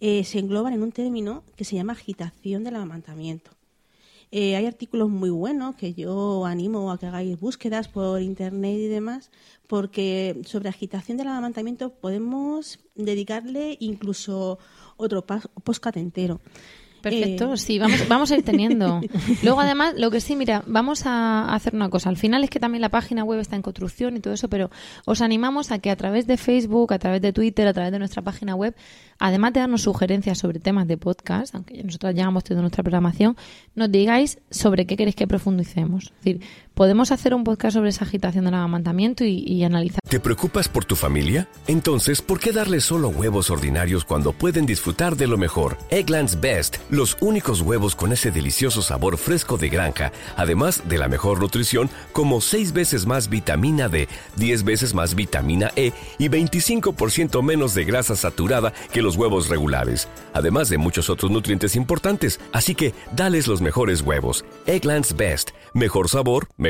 [0.00, 3.52] eh, se engloban en un término que se llama agitación del amamantamiento.
[4.32, 8.88] Eh, hay artículos muy buenos que yo animo a que hagáis búsquedas por internet y
[8.88, 9.30] demás,
[9.68, 14.58] porque sobre agitación del amamantamiento podemos dedicarle incluso
[14.96, 15.96] otro podcast.
[17.02, 19.00] Perfecto, Eh, sí, vamos, vamos a ir teniendo.
[19.42, 22.08] Luego, además, lo que sí, mira, vamos a hacer una cosa.
[22.08, 24.70] Al final es que también la página web está en construcción y todo eso, pero
[25.06, 27.98] os animamos a que a través de Facebook, a través de Twitter, a través de
[27.98, 28.74] nuestra página web,
[29.18, 33.36] además de darnos sugerencias sobre temas de podcast, aunque nosotros ya hemos tenido nuestra programación,
[33.74, 36.04] nos digáis sobre qué queréis que profundicemos.
[36.04, 36.40] Es decir,
[36.80, 40.00] podemos hacer un podcast sobre esa agitación del amamantamiento y, y analizar.
[40.08, 41.46] ¿Te preocupas por tu familia?
[41.66, 45.76] Entonces, ¿por qué darles solo huevos ordinarios cuando pueden disfrutar de lo mejor?
[45.90, 51.08] Eggland's Best, los únicos huevos con ese delicioso sabor fresco de granja, además de la
[51.08, 57.42] mejor nutrición, como 6 veces más vitamina D, 10 veces más vitamina E y 25%
[57.42, 62.40] menos de grasa saturada que los huevos regulares, además de muchos otros nutrientes importantes.
[62.52, 64.46] Así que, dales los mejores huevos.
[64.64, 66.69] Eggland's Best, mejor sabor, mejor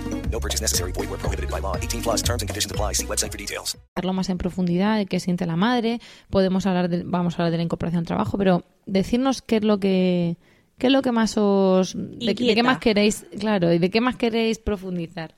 [0.31, 0.91] No purchase necessary.
[0.93, 1.75] Void where prohibited by law.
[1.75, 2.93] 18 plus terms and conditions apply.
[2.93, 3.77] See website for details.
[3.95, 7.51] hablarlo más en profundidad de qué siente la madre, podemos hablar de, vamos a hablar
[7.51, 10.37] de la incorporación al trabajo, pero decirnos qué es lo que
[10.77, 14.01] qué es lo que más os de, de qué más queréis, claro, y de qué
[14.01, 15.35] más queréis profundizar.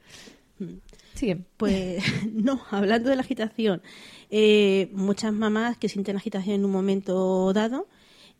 [1.15, 1.41] Sigue.
[1.57, 3.81] Pues no, hablando de la agitación,
[4.29, 7.87] eh, muchas mamás que sienten agitación en un momento dado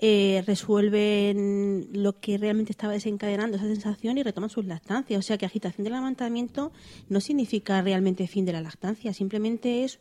[0.06, 5.18] eh, resuelven lo que realmente estaba desencadenando esa sensación y retoman sus lactancias.
[5.18, 6.74] O sea que agitación del amamantamiento
[7.08, 10.00] no significa realmente fin de la lactancia, simplemente es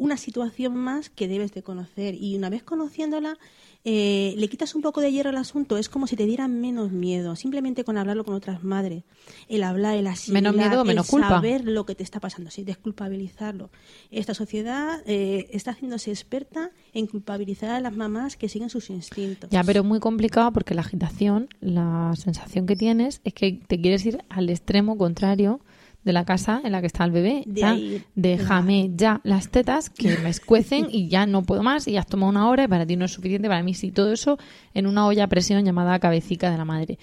[0.00, 3.36] una situación más que debes de conocer y una vez conociéndola
[3.84, 6.90] eh, le quitas un poco de hierro al asunto, es como si te dieran menos
[6.90, 9.04] miedo, simplemente con hablarlo con otras madres,
[9.48, 11.28] el hablar, el asimilar, Menos miedo, el menos culpa.
[11.28, 13.70] saber lo que te está pasando, sí, desculpabilizarlo.
[14.10, 19.50] Esta sociedad eh, está haciéndose experta en culpabilizar a las mamás que siguen sus instintos.
[19.50, 23.80] Ya, pero es muy complicado porque la agitación, la sensación que tienes es que te
[23.80, 25.60] quieres ir al extremo contrario
[26.04, 27.42] de la casa en la que está el bebé.
[27.46, 31.86] De Ya, ahí, déjame ya las tetas que me escuecen y ya no puedo más
[31.88, 33.90] y has tomado una hora y para ti no es suficiente, para mí sí.
[33.90, 34.38] Todo eso
[34.74, 36.98] en una olla a presión llamada cabecica de la madre.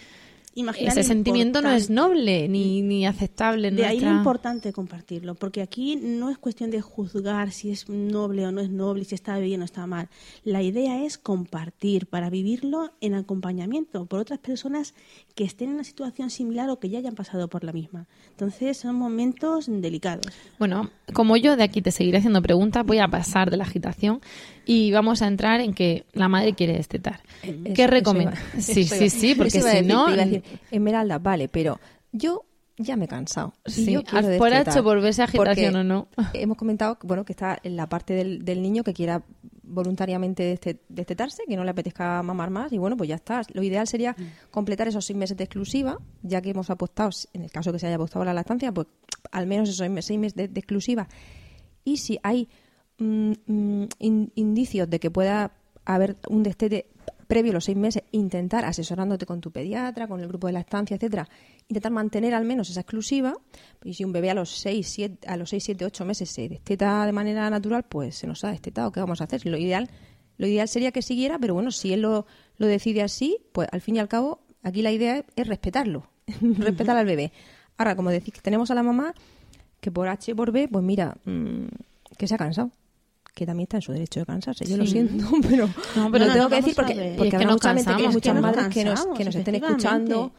[0.79, 3.67] Ese sentimiento no es noble ni, ni aceptable.
[3.67, 7.87] en De ahí lo importante compartirlo, porque aquí no es cuestión de juzgar si es
[7.89, 10.09] noble o no es noble, si está bien o está mal.
[10.43, 14.95] La idea es compartir para vivirlo en acompañamiento por otras personas
[15.35, 18.07] que estén en una situación similar o que ya hayan pasado por la misma.
[18.31, 20.25] Entonces son momentos delicados.
[20.57, 24.21] Bueno, como yo de aquí te seguiré haciendo preguntas, voy a pasar de la agitación
[24.67, 27.21] y vamos a entrar en que la madre quiere destetar.
[27.41, 28.33] Eso- ¿Qué eso recomienda?
[28.53, 30.07] iba- Sí, eso sí, iba- sí, porque si no...
[30.15, 31.79] decir, Esmeralda, vale, pero
[32.11, 32.43] yo
[32.77, 33.53] ya me he cansado.
[33.65, 36.07] y Sí, yo quiero por hecho, por verse agitación o no.
[36.33, 39.23] Hemos comentado bueno, que está en la parte del, del niño que quiera
[39.69, 43.41] voluntariamente deste- destetarse, que no le apetezca mamar más, y bueno, pues ya está.
[43.53, 44.15] Lo ideal sería
[44.51, 47.87] completar esos seis meses de exclusiva, ya que hemos apostado, en el caso que se
[47.87, 48.87] haya apostado a la lactancia, pues
[49.31, 51.07] al menos esos seis meses- seis meses de, de exclusiva.
[51.83, 52.47] Y si hay
[52.99, 55.51] mm, mm, in- indicios de que pueda
[55.85, 56.87] haber un destete
[57.27, 60.95] previo a los seis meses, intentar asesorándote con tu pediatra, con el grupo de lactancia,
[60.95, 61.27] etcétera,
[61.67, 63.35] intentar mantener al menos esa exclusiva.
[63.83, 66.47] Y si un bebé a los seis, siete, a los seis, siete, ocho meses se
[66.47, 68.91] desteta de manera natural, pues se nos ha destetado.
[68.93, 69.45] ¿Qué vamos a hacer?
[69.45, 69.89] Lo ideal,
[70.37, 72.25] lo ideal sería que siguiera, pero bueno, si él lo,
[72.57, 76.07] lo decide así, pues al fin y al cabo, aquí la idea es, es respetarlo,
[76.41, 77.33] respetar al bebé.
[77.77, 79.13] Ahora, como decís que tenemos a la mamá
[79.81, 81.65] que por H y por B, pues mira, mm,
[82.17, 82.71] que se ha cansado.
[83.37, 84.65] Que también está en su derecho de cansarse.
[84.65, 87.39] Yo lo siento, pero, No, pero lo no, tengo no, que decir porque, porque es
[87.39, 90.31] que nos cansamos, hay es muchas que nos madres que nos, que nos estén escuchando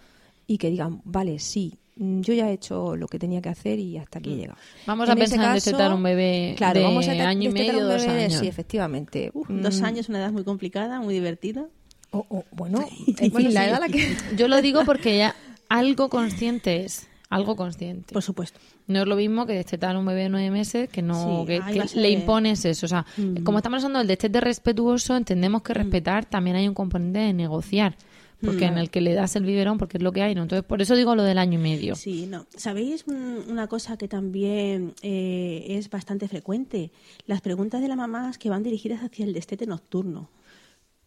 [0.49, 3.79] y que digan, vale, sí, mm, yo ya he hecho lo que tenía que hacer
[3.79, 4.59] y hasta aquí he llegado.
[4.85, 7.53] Vamos a En pensar en caso, destetar un bebé claro, de vamos a año y
[7.53, 8.33] medio, dos años.
[8.41, 9.31] Sí, efectivamente.
[9.33, 11.67] Uf, Mm, Dos años, una edad muy complicada, muy divertida.
[12.11, 12.85] o- o, bueno,
[13.19, 14.17] en bueno, la edad a la que...
[14.37, 15.37] Yo lo digo porque ya
[15.69, 17.07] algo consciente es.
[17.31, 18.15] Algo consciente.
[18.15, 18.59] Por supuesto.
[18.87, 21.47] No es lo mismo que destetar a un bebé de nueve meses que no Sí,
[21.47, 22.87] que, que le impones eso.
[22.87, 23.43] O sea, Mm.
[23.45, 27.97] como estamos hablando del destete respetuoso, entendemos que respetar también hay un componente de negociar.
[28.41, 30.43] Porque en el que le das el biberón, porque es lo que hay, ¿no?
[30.43, 31.97] Entonces, por eso digo lo del año y medio.
[31.97, 32.47] Sí, no.
[32.57, 36.93] ¿Sabéis mm, una cosa que también eh, es bastante frecuente?
[37.27, 40.31] Las preguntas de las mamás que van dirigidas hacia el destete nocturno.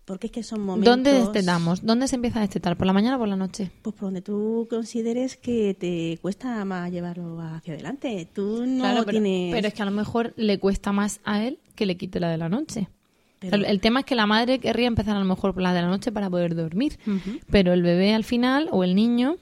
[0.05, 0.91] Porque es que son momentos...
[0.91, 1.85] ¿Dónde destetamos?
[1.85, 2.75] ¿Dónde se empieza a destetar?
[2.75, 3.71] ¿Por la mañana o por la noche?
[3.81, 8.27] Pues por donde tú consideres que te cuesta más llevarlo hacia adelante.
[8.33, 9.53] Tú no Claro, pero, tienes...
[9.53, 12.29] pero es que a lo mejor le cuesta más a él que le quite la
[12.29, 12.89] de la noche.
[13.39, 15.81] Pero- el tema es que la madre querría empezar a lo mejor por la de
[15.81, 16.99] la noche para poder dormir,
[17.49, 19.37] pero el bebé al final o el niño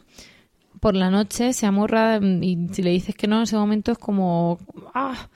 [0.80, 3.92] por la noche se amorra mm, y si le dices que no en ese momento
[3.92, 4.58] es como
[4.94, 5.28] ah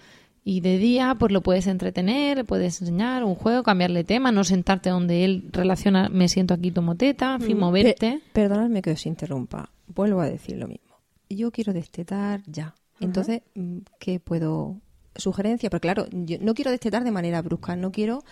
[0.46, 4.44] y de día pues lo puedes entretener, le puedes enseñar un juego, cambiarle tema, no
[4.44, 7.94] sentarte donde él relaciona me siento aquí tomo teta, en fin, moverte.
[8.00, 9.70] Pe- perdonadme que os interrumpa.
[9.88, 10.96] Vuelvo a decir lo mismo.
[11.30, 12.76] Yo quiero destetar ya.
[13.00, 14.78] Entonces, mm, ¿qué puedo...?
[15.16, 17.76] Sugerencia, pero claro, yo no quiero destetar de manera brusca.
[17.76, 18.24] No quiero,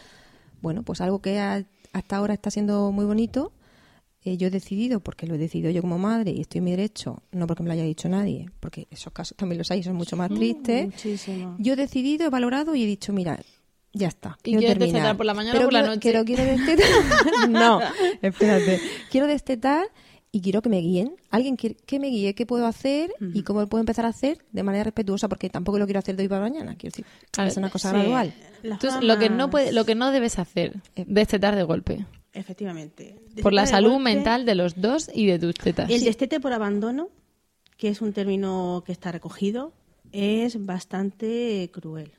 [0.61, 3.51] bueno, pues algo que ha- hasta ahora está siendo muy bonito.
[4.23, 6.71] Eh, yo he decidido, porque lo he decidido yo como madre y estoy en mi
[6.71, 9.83] derecho, no porque me lo haya dicho nadie, porque esos casos también los hay y
[9.83, 10.85] son mucho más tristes.
[10.85, 11.55] Muchísimo.
[11.59, 13.39] Yo he decidido, he valorado y he dicho, mira,
[13.93, 14.37] ya está.
[14.43, 15.99] ¿Y quiero destetar por la mañana Pero o por la noche?
[15.99, 16.87] Quiero, quiero destetar.
[17.49, 17.79] no,
[18.21, 18.79] espérate.
[19.09, 19.87] Quiero destetar
[20.31, 21.15] y quiero que me guíen.
[21.29, 24.63] Alguien que, que me guíe qué puedo hacer y cómo puedo empezar a hacer de
[24.63, 26.75] manera respetuosa, porque tampoco lo quiero hacer de hoy para mañana.
[26.77, 27.97] Quiero decir, Claro, es una cosa Sí.
[27.97, 28.33] gradual.
[28.63, 33.15] Entonces, lo que no puede, lo que no debes hacer, destetar de golpe, Efectivamente.
[33.41, 35.89] por la salud golpe, mental de los dos y de tus tetas.
[35.89, 37.09] El destete por abandono,
[37.77, 39.73] que es un término que está recogido,
[40.11, 42.11] es bastante cruel.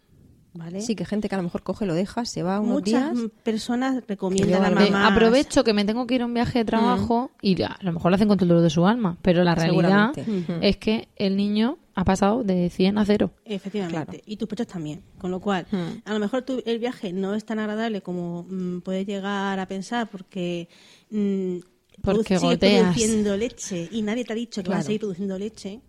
[0.54, 0.82] ¿Vale?
[0.82, 3.30] Sí, que gente que a lo mejor coge, lo deja, se va unos Muchas días.
[3.42, 5.10] personas recomiendan a mamás.
[5.10, 7.92] aprovecho que me tengo que ir a un viaje de trabajo y ya, a lo
[7.92, 10.12] mejor lo hacen con todo el dolor de su alma, pero la realidad
[10.60, 13.30] es que el niño ha pasado de 100 a 0.
[13.44, 14.04] Efectivamente.
[14.12, 14.22] Claro.
[14.26, 15.02] Y tus pechos también.
[15.18, 16.00] Con lo cual, Hmm.
[16.04, 19.66] a lo mejor tu- el viaje no es tan agradable como mm, puedes llegar a
[19.66, 20.68] pensar porque.
[21.10, 21.58] mm,
[22.02, 22.82] Porque sigues goteas.
[22.94, 24.86] produciendo leche y nadie te ha dicho que vas a Claro.
[24.86, 25.80] seguir produciendo leche.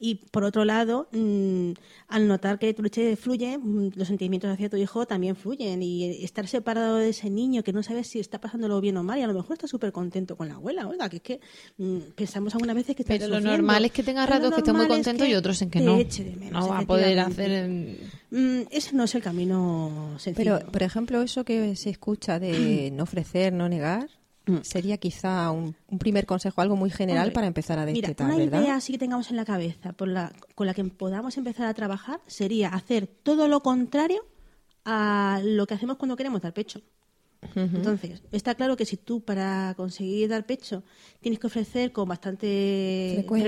[0.00, 1.70] Y por otro lado, mm,
[2.08, 5.82] al notar que tu leche fluye, mm, los sentimientos hacia tu hijo también fluyen.
[5.82, 9.18] Y estar separado de ese niño que no sabes si está pasándolo bien o mal
[9.18, 10.86] y a lo mejor está súper contento con la abuela.
[10.88, 11.40] Oiga, que es que
[11.78, 13.56] mm, pensamos algunas veces que está Pero lo sufriendo.
[13.62, 15.62] normal es que tenga Pero lo ratos que esté muy normal es contento y otros
[15.62, 15.96] en que te no.
[15.98, 17.96] eche de menos, No va a poder hacer...
[18.70, 20.58] ese no es el camino sencillo.
[20.58, 24.08] Pero, por ejemplo, eso que se escucha de no ofrecer, no negar,
[24.62, 28.26] sería quizá un, un primer consejo, algo muy general Hombre, para empezar a Mira, destetar,
[28.26, 28.60] una ¿verdad?
[28.62, 31.74] idea así que tengamos en la cabeza por la, con la que podamos empezar a
[31.74, 34.24] trabajar sería hacer todo lo contrario
[34.84, 36.82] a lo que hacemos cuando queremos dar pecho.
[37.56, 40.82] Entonces, está claro que si tú para conseguir dar pecho
[41.20, 43.44] tienes que ofrecer con bastante Frecuencia.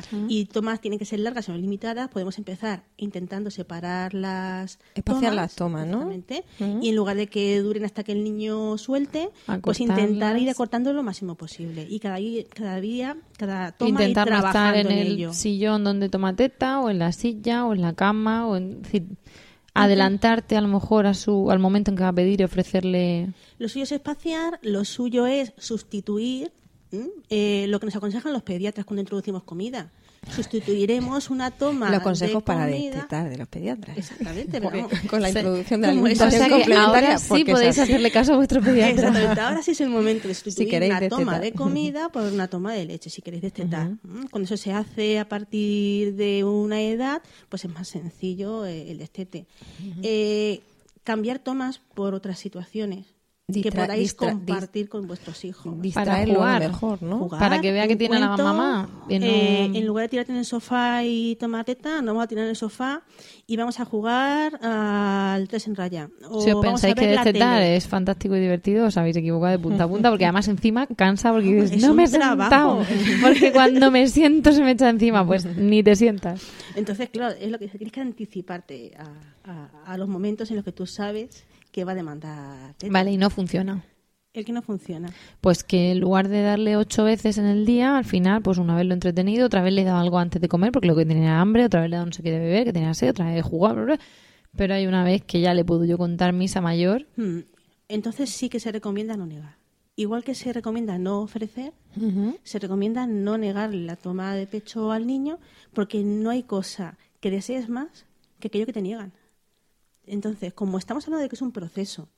[0.00, 5.34] frecuencia, y tomas tienen que ser largas o limitadas, podemos empezar intentando separar las Espaciar
[5.34, 6.10] las tomas, ¿no?
[6.10, 6.78] exactamente, Ujú.
[6.82, 9.30] Y en lugar de que duren hasta que el niño suelte,
[9.62, 11.86] pues intentar ir acortando lo máximo posible.
[11.88, 15.12] Y cada, día- cada día, cada toma intentar ir no estar trabajando en en, el
[15.14, 15.32] ello.
[15.32, 18.82] sillón donde toma teta o en la silla o en la cama o en
[19.74, 23.32] adelantarte a lo mejor a su al momento en que va a pedir y ofrecerle.
[23.58, 26.52] Lo suyo es espaciar, lo suyo es sustituir
[27.30, 29.90] eh, lo que nos aconsejan los pediatras cuando introducimos comida.
[30.30, 33.98] Sustituiremos una toma Los consejos de para destetar de los pediatras.
[33.98, 38.10] Exactamente, pero Porque vamos, con la introducción de la alimentación complementaria, ahora sí podéis hacerle
[38.10, 39.40] caso a vuestro pediatra Exactamente.
[39.40, 42.86] Ahora sí es el momento de sustituir una toma de comida por una toma de
[42.86, 43.88] leche, si queréis destetar.
[44.04, 44.28] ¿m?
[44.30, 48.98] Cuando eso se hace a partir de una edad, pues es más sencillo eh, el
[48.98, 49.46] destete.
[50.02, 50.60] Eh,
[51.04, 53.11] cambiar tomas por otras situaciones
[53.52, 55.74] que podáis compartir con vuestros hijos.
[55.82, 56.62] Distraerlo a lo jugar.
[56.70, 57.18] mejor, ¿no?
[57.18, 60.32] Jugar, Para que vea que tiene a la cuento, mamá eh, en lugar de tirarte
[60.32, 63.02] en el sofá y tomar teta, nos vamos a tirar en el sofá
[63.46, 66.08] y vamos a jugar al tres en raya.
[66.30, 69.84] O si os pensáis que destetar es fantástico y divertido os habéis equivocado de punta
[69.84, 72.84] a punta porque además encima cansa porque dices, Es no me he trabajo".
[72.84, 76.42] sentado porque cuando me siento se me echa encima pues ni te sientas
[76.74, 80.64] Entonces, claro, es lo que tienes que anticiparte a, a- a los momentos en los
[80.64, 82.92] que tú sabes que va a demandar teta.
[82.92, 83.84] vale y no funciona
[84.34, 85.10] El que no funciona.
[85.40, 88.76] Pues que en lugar de darle ocho veces en el día, al final, pues una
[88.76, 90.94] vez lo he entretenido, otra vez le he dado algo antes de comer porque lo
[90.94, 92.94] que tenía hambre, otra vez le he dado no sé qué de beber, que tenía
[92.94, 94.00] sed, otra vez jugar, bla, bla.
[94.56, 97.06] pero hay una vez que ya le puedo yo contar misa mayor.
[97.16, 97.40] Hmm.
[97.88, 99.56] Entonces sí que se recomienda no negar.
[99.96, 101.74] Igual que se recomienda no ofrecer,
[102.42, 105.38] Se recomienda no negarle la toma de pecho al niño
[105.74, 108.06] porque no hay cosa que desees más
[108.40, 109.12] que aquello que te niegan.
[110.06, 112.08] Entonces, como estamos hablando de que es un proceso,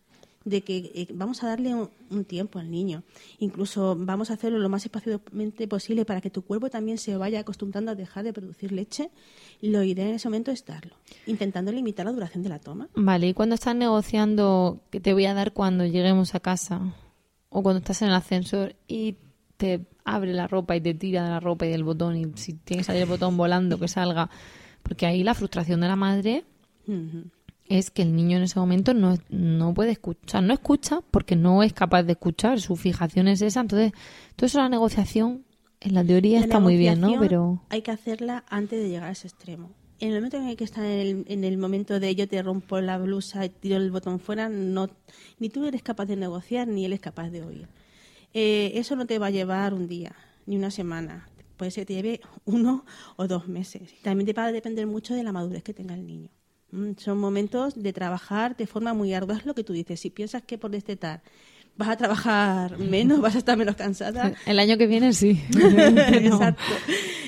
[0.45, 3.03] de que eh, vamos a darle un, tiempo al niño.
[3.39, 7.41] Incluso vamos a hacerlo lo más espaciosamente posible para que tu cuerpo también se vaya
[7.41, 9.11] acostumbrando a dejar de producir leche.
[9.61, 10.95] Lo ideal en ese momento es darlo,
[11.26, 12.89] intentando limitar la duración de la toma.
[12.95, 16.95] Vale, y cuando estás negociando que te voy a dar cuando lleguemos a casa
[17.49, 19.16] o cuando estás en el ascensor y
[19.57, 22.53] te abre la ropa y te tira de la ropa y del botón y si
[22.53, 24.28] tiene que salir el botón volando que salga,
[24.82, 26.45] porque ahí la frustración de la madre
[27.67, 31.62] es que el niño en ese momento no, no puede escuchar, no escucha porque no
[31.62, 33.93] es capaz de escuchar, su fijación es esa, entonces
[34.37, 35.45] todo eso la negociación
[35.81, 37.19] en la teoría está muy bien, ¿no?
[37.19, 39.73] Pero hay que hacerla antes de llegar a ese extremo.
[40.01, 42.43] En el momento en el que está en el, en el momento de yo te
[42.43, 44.89] rompo la blusa y tiro el botón fuera, no,
[45.39, 47.69] ni tú eres capaz de negociar ni él es capaz de oír.
[48.33, 50.15] Eh, eso no te va a llevar un día
[50.47, 51.29] ni una semana.
[51.57, 52.85] Puede ser que te lleve uno
[53.17, 53.95] o dos meses.
[54.03, 56.29] También te va a depender mucho de la madurez que tenga el niño.
[56.75, 59.37] Mm, son momentos de trabajar de forma muy ardua.
[59.37, 60.01] Es lo que tú dices.
[60.01, 61.22] Si piensas que por destetar
[61.77, 64.35] vas a trabajar menos, vas a estar menos cansada.
[64.47, 65.41] El año que viene sí.
[65.55, 66.62] Exacto.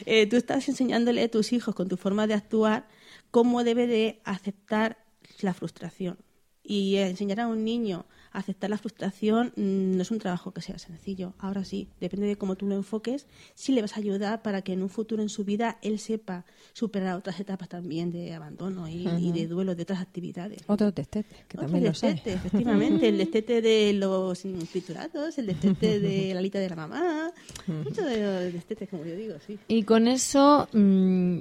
[0.05, 2.89] Eh, tú estás enseñándole a tus hijos con tu forma de actuar
[3.31, 4.99] cómo debe de aceptar
[5.41, 6.19] la frustración.
[6.65, 8.07] Y enseñar a un niño
[8.37, 11.33] aceptar la frustración mm, no es un trabajo que sea sencillo.
[11.39, 14.75] Ahora sí, depende de cómo tú lo enfoques, sí le vas a ayudar para que
[14.75, 19.33] en un futuro en su vida él sepa superar otras etapas también de abandono y,
[19.33, 20.63] de duelo de otras actividades.
[20.67, 23.09] Otros destetes, que también lo efectivamente.
[23.09, 27.33] el destete de los triturados, el destete de la alita de la mamá,
[27.67, 29.59] muchos de destetes, como yo digo, sí.
[29.69, 31.39] Y con eso, mm,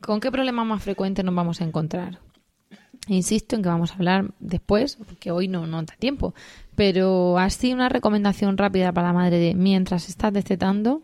[0.00, 2.29] ¿con qué problema más frecuente nos vamos a encontrar?
[3.10, 6.32] Insisto en que vamos a hablar después, porque hoy no, no da tiempo.
[6.76, 11.02] Pero así una recomendación rápida para la madre de mientras estás destetando,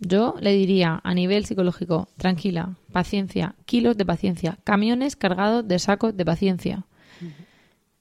[0.00, 6.16] yo le diría a nivel psicológico, tranquila, paciencia, kilos de paciencia, camiones cargados de sacos
[6.16, 6.86] de paciencia.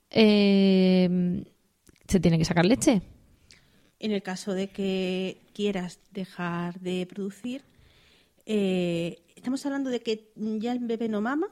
[0.10, 1.44] Eh,
[2.08, 3.02] ¿Se tiene que sacar leche?
[4.00, 7.64] En el caso de que quieras dejar de producir,
[8.46, 11.48] eh, estamos hablando de que ya el bebé no mama,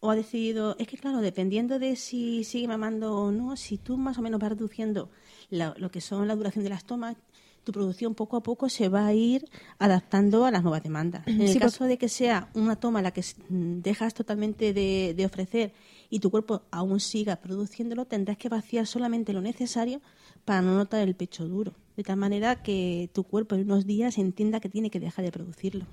[0.00, 3.96] o ha decidido, es que claro, dependiendo de si sigue mamando o no, si tú
[3.96, 5.10] más o menos vas reduciendo
[5.50, 7.16] lo que son la duración de las tomas,
[7.64, 9.44] tu producción poco a poco se va a ir
[9.78, 11.26] adaptando a las nuevas demandas.
[11.26, 15.74] En el caso de que sea una toma la que dejas totalmente de, de, ofrecer
[16.08, 20.00] y tu cuerpo aún siga produciéndolo, tendrás que vaciar solamente lo necesario
[20.46, 24.16] para no notar el pecho duro, de tal manera que tu cuerpo en unos días
[24.16, 25.84] entienda que tiene que dejar de producirlo.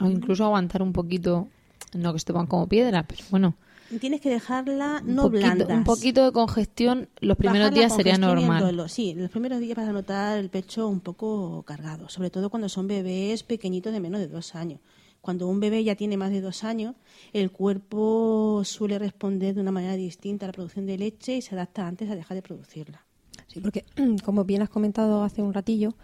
[0.00, 1.48] O incluso aguantar un poquito
[1.94, 3.54] no que esteban como piedra, pero bueno.
[4.00, 5.66] Tienes que dejarla no blanda.
[5.74, 8.88] Un poquito de congestión los primeros días sería normal.
[8.90, 12.68] Sí, los primeros días vas a notar el pecho un poco cargado, sobre todo cuando
[12.68, 14.80] son bebés pequeñitos de menos de dos años.
[15.20, 16.94] Cuando un bebé ya tiene más de dos años,
[17.32, 21.54] el cuerpo suele responder de una manera distinta a la producción de leche y se
[21.54, 23.04] adapta antes a dejar de producirla.
[23.46, 23.84] Sí, porque
[24.24, 25.94] como bien has comentado hace un ratillo,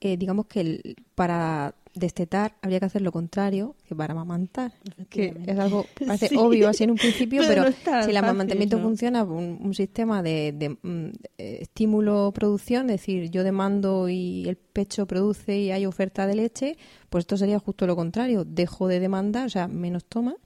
[0.00, 4.72] eh, digamos que para destetar habría que hacer lo contrario que para amamantar,
[5.10, 7.64] que es algo parece obvio así en un principio, pero,
[8.04, 11.06] si el amamantamiento funciona un, un sistema de, mm,
[11.38, 16.76] eh, estímulo-producción, es decir, yo demando y el pecho produce y hay oferta de leche,
[17.10, 20.36] pues esto sería justo lo contrario, dejo de demandar, o sea, menos toma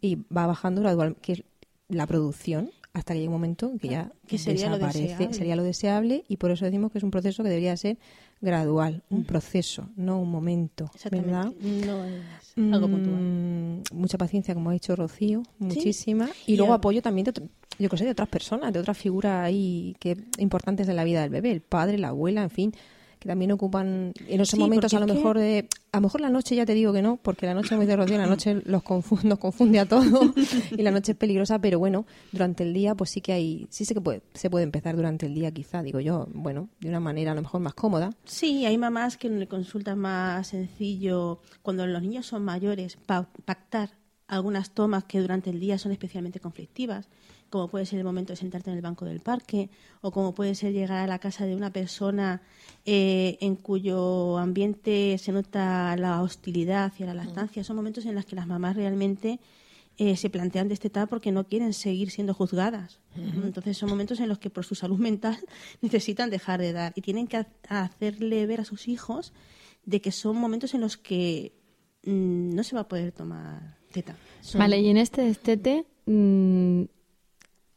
[0.00, 1.44] y va bajando gradualmente, que es
[1.88, 6.24] la producción hasta que llegue un momento que ya que sería desaparece, sería lo deseable
[6.28, 7.98] y por eso decimos que es un proceso que debería ser
[8.40, 11.52] gradual, un proceso, no un momento, ¿verdad?
[11.60, 13.82] No es algo mm, puntual.
[13.92, 16.28] Mucha paciencia, como ha dicho Rocío, muchísima.
[16.46, 17.32] Y, luego apoyo también de,
[17.78, 21.22] yo que sé, de otras personas, de otras figuras ahí que importantes en la vida
[21.22, 22.72] del bebé, el padre, la abuela, en fin
[23.20, 26.56] que también ocupan en esos momentos a lo mejor de a lo mejor la noche
[26.56, 29.38] ya te digo que no porque la noche muy de la noche los confunde, nos
[29.38, 30.32] confunde a todos
[30.70, 33.84] y la noche es peligrosa pero bueno durante el día pues sí que hay sí
[33.84, 37.00] sé que puede, se puede empezar durante el día quizá digo yo bueno de una
[37.00, 38.10] manera a lo mejor más cómoda.
[38.24, 42.96] Sí hay mamás que en el consulta más sencillo cuando los niños son mayores
[43.44, 43.90] pactar
[44.28, 47.08] algunas tomas que durante el día son especialmente conflictivas
[47.50, 49.68] como puede ser el momento de sentarte en el banco del parque,
[50.00, 52.42] o como puede ser llegar a la casa de una persona
[52.86, 57.64] eh, en cuyo ambiente se nota la hostilidad hacia la lactancia.
[57.64, 59.40] Son momentos en los que las mamás realmente
[59.98, 63.00] eh, se plantean de este destetar porque no quieren seguir siendo juzgadas.
[63.16, 65.36] Entonces son momentos en los que por su salud mental
[65.82, 69.34] necesitan dejar de dar y tienen que hacerle ver a sus hijos
[69.84, 71.52] de que son momentos en los que
[72.04, 74.16] mm, no se va a poder tomar teta.
[74.54, 76.84] Vale, y en este destete mm,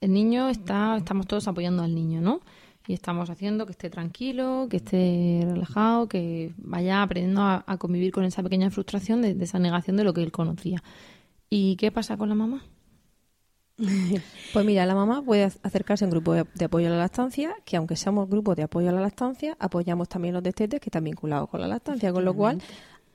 [0.04, 2.42] el niño está, estamos todos apoyando al niño, ¿no?
[2.88, 8.12] Y estamos haciendo que esté tranquilo, que esté relajado, que vaya aprendiendo a, a convivir
[8.12, 10.84] con esa pequeña frustración de, de esa negación de lo que él conocía.
[11.50, 12.62] ¿Y qué pasa con la mamá?
[14.54, 17.56] Pues mira, la mamá puede ac- acercarse a un grupo de, apoyo a la lactancia,
[17.66, 21.04] que aunque seamos grupos de apoyo a la lactancia, apoyamos también los destetes que están
[21.06, 22.62] vinculados con la lactancia, con lo cual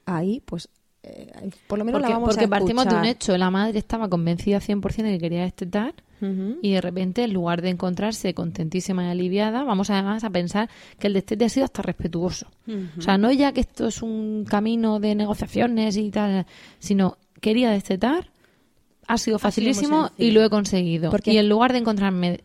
[0.06, 0.68] ahí, pues,
[1.04, 3.38] eh, por lo menos Porque, la vamos porque a partimos de un hecho.
[3.38, 5.94] La madre estaba convencida 100% de que quería destetar
[6.62, 11.06] Y de repente, en lugar de encontrarse contentísima y aliviada, vamos además a pensar que
[11.06, 12.46] el destete ha sido hasta respetuoso.
[12.98, 16.46] O sea, no ya que esto es un camino de negociaciones y tal,
[16.78, 18.30] sino quería destetar,
[19.06, 21.10] ha sido facilísimo y lo he conseguido.
[21.10, 22.40] Porque- Y en lugar de encontrarme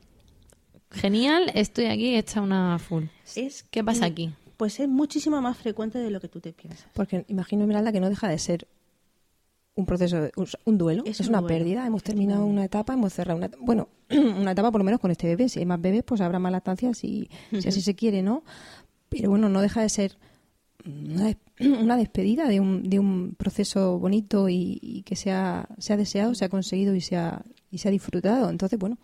[0.92, 3.06] genial, estoy aquí hecha una full.
[3.36, 4.32] Es, ¿Qué pasa aquí?
[4.58, 6.88] Pues es muchísimo más frecuente de lo que tú te piensas.
[6.94, 8.68] Porque imagino, Esmeralda, que no deja de ser
[9.76, 11.88] un proceso, de- un, un duelo, Es es, un una duelo, pérdida.
[11.88, 15.28] Hemos terminado una etapa, hemos cerrado una Bueno, una etapa por lo menos con este
[15.28, 15.50] bebé.
[15.50, 18.44] Si hay más bebés, pues habrá más lactancia, si, si así se quiere, ¿no?
[19.10, 20.18] Pero bueno, no deja de ser
[20.86, 21.38] una, des-
[21.82, 25.98] una despedida de un, de un proceso bonito y, y que se ha, se ha
[25.98, 28.50] deseado, se ha conseguido y se ha, y se ha disfrutado.
[28.52, 28.98] Entonces, bueno,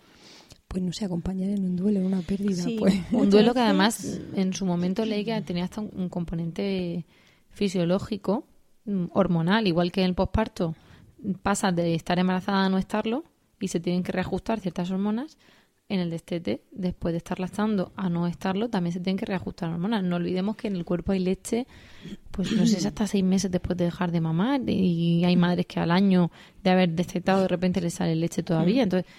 [0.68, 2.76] pues no sé, acompañar en un duelo, en una pérdida, Sí.
[2.78, 2.94] pues...
[3.12, 7.08] Un duelo que además en su momento leí que tenía hasta un, un componente
[7.50, 8.46] fisiológico,
[9.14, 10.76] hormonal, igual que en el posparto
[11.42, 13.24] pasa de estar embarazada a no estarlo
[13.60, 15.38] y se tienen que reajustar ciertas hormonas.
[15.92, 19.72] En el destete, después de estar lactando a no estarlo, también se tienen que reajustar
[19.72, 20.04] hormonas.
[20.04, 21.66] No olvidemos que en el cuerpo hay leche,
[22.30, 24.62] pues no sé si hasta seis meses después de dejar de mamar.
[24.70, 26.30] Y hay madres que al año
[26.64, 28.84] de haber destetado de repente les sale leche todavía.
[28.84, 29.12] Entonces,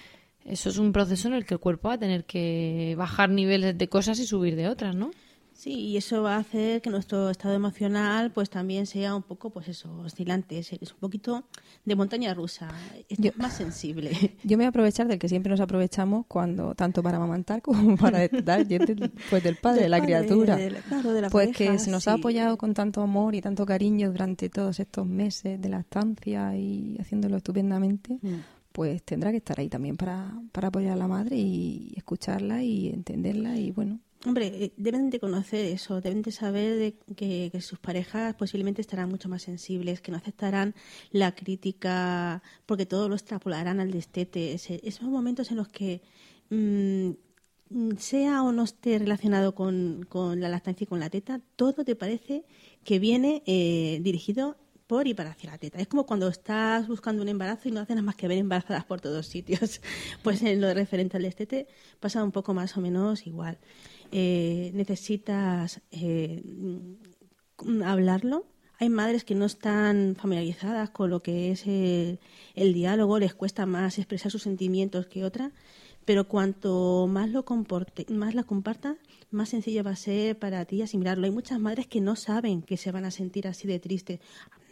[0.44, 3.76] eso es un proceso en el que el cuerpo va a tener que bajar niveles
[3.76, 5.10] de cosas y subir de otras, ¿no?
[5.62, 9.50] Sí, y eso va a hacer que nuestro estado emocional pues también sea un poco,
[9.50, 11.44] pues eso, oscilante, es, un poquito
[11.84, 12.70] de montaña rusa,
[13.10, 14.10] es Yo- más sensible.
[14.42, 17.94] Yo me voy a aprovechar del que siempre nos aprovechamos cuando tanto para amamantar como
[17.98, 18.66] para dar
[19.28, 20.56] pues del padre, de la Del padre, criatura.
[20.56, 23.34] de la- claro, de la pues pareja, que se nos ha apoyado con tanto amor
[23.34, 28.36] y tanto cariño durante todos estos meses de lactancia y haciéndolo estupendamente, Mm.
[28.72, 32.88] pues tendrá que estar ahí también para, para apoyar a la madre y escucharla y
[32.88, 37.78] entenderla y bueno, Hombre, eh, deben de conocer eso, deben de saber de que, sus
[37.78, 40.74] parejas posiblemente estarán mucho más sensibles, que no aceptarán
[41.10, 44.52] la crítica, porque todo lo extrapolarán al destete.
[44.52, 46.02] Ese- esos momentos en los que
[46.50, 47.10] mm,
[47.70, 51.82] mm, sea o no esté relacionado con, con la lactancia y con la teta, todo
[51.84, 52.44] te parece
[52.84, 54.56] que viene eh, dirigido
[54.86, 55.78] por y para hacia la teta.
[55.78, 58.84] Es como cuando estás buscando un embarazo y no haces nada más que ver embarazadas
[58.84, 59.80] por todos sitios.
[60.22, 61.68] Pues en lo referente al destete
[62.00, 63.58] pasa un poco más o menos igual.
[64.12, 66.42] Eh, necesitas eh,
[67.84, 68.46] hablarlo.
[68.78, 72.18] Hay madres que no están familiarizadas con lo que es el,
[72.54, 75.52] el diálogo, les cuesta más expresar sus sentimientos que otras,
[76.06, 78.96] pero cuanto más lo comporte, más la compartas,
[79.30, 81.26] más sencillo va a ser para ti asimilarlo.
[81.26, 84.20] Hay muchas madres que no saben que se van a sentir así de tristes.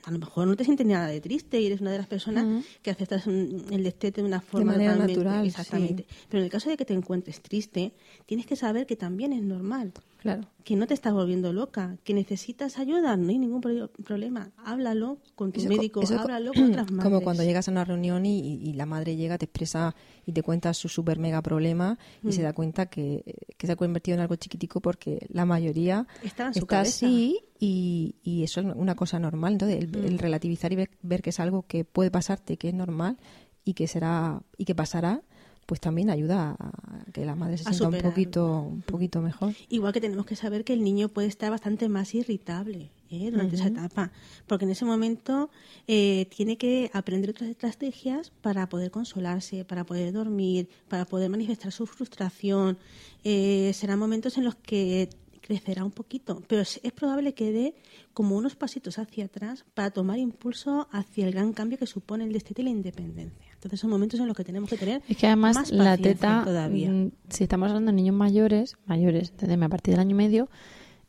[0.09, 2.65] A lo mejor no te sientes nada de triste y eres una de las personas
[2.81, 5.49] que aceptas el destete de una forma manera totalmente- natural, sí.
[5.49, 6.07] Exactamente.
[6.31, 7.93] Pero en el caso de que te encuentres triste,
[8.25, 9.93] tienes que saber que también es normal
[10.23, 10.49] claro.
[10.65, 14.51] que no te estás volviendo loca, que necesitas ayuda, no hay ningún pro- problema.
[14.65, 17.05] Háblalo con tu Eso médico, co- háblalo con otras madres.
[17.05, 19.95] Como cuando llegas a una reunión y- y la madre llega, te expresa
[20.29, 22.33] y te cuenta su super mega problema y Mm.
[22.33, 23.25] se da cuenta que,
[23.57, 27.07] que se ha convertido en algo chiquitico porque la mayoría Está en su está cabeza.
[27.07, 29.55] así y, y eso es una cosa normal.
[29.55, 30.05] Entonces, el, Mm.
[30.05, 33.17] el relativizar y ver, ver que es algo que puede pasarte, que es normal
[33.65, 35.23] y que será y que pasará,
[35.65, 39.55] pues también ayuda a que la madre se sienta un poquito, un poquito mejor.
[39.71, 43.31] Igual que tenemos que saber que el niño puede estar bastante más irritable ¿eh?
[43.31, 44.11] durante esa etapa,
[44.47, 45.51] porque en ese momento
[45.87, 51.73] eh, tiene que aprender otras estrategias para poder consolarse, para poder dormir, para poder manifestar
[51.73, 52.79] su frustración.
[53.25, 55.09] Eh, serán momentos en los que
[55.41, 57.75] crecerá un poquito, pero es, es probable que dé
[58.13, 62.33] como unos pasitos hacia atrás para tomar impulso hacia el gran cambio que supone el
[62.33, 63.49] destete y la independencia.
[63.55, 66.43] Entonces son momentos en los que tenemos que tener Es que además más la teta,
[66.45, 66.91] todavía.
[66.91, 70.49] mm, si estamos hablando de niños mayores, mayores, entendeme, a partir del año y medio,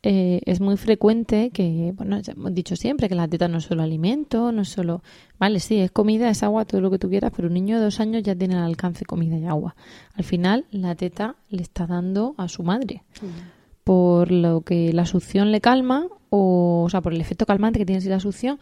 [0.02, 3.64] eh, es muy frecuente que, bueno, ya hemos dicho siempre que la teta no es
[3.64, 5.02] solo alimento, no es solo,
[5.38, 7.84] vale, sí, es comida, es agua, todo lo que tú quieras, pero un niño de
[7.84, 9.76] dos años ya tiene al alcance comida y agua.
[10.14, 13.02] Al final, la teta le está dando a su madre.
[13.84, 17.86] Por lo que la succión le calma, o, o sea, por el efecto calmante que
[17.86, 18.58] tiene así la succión,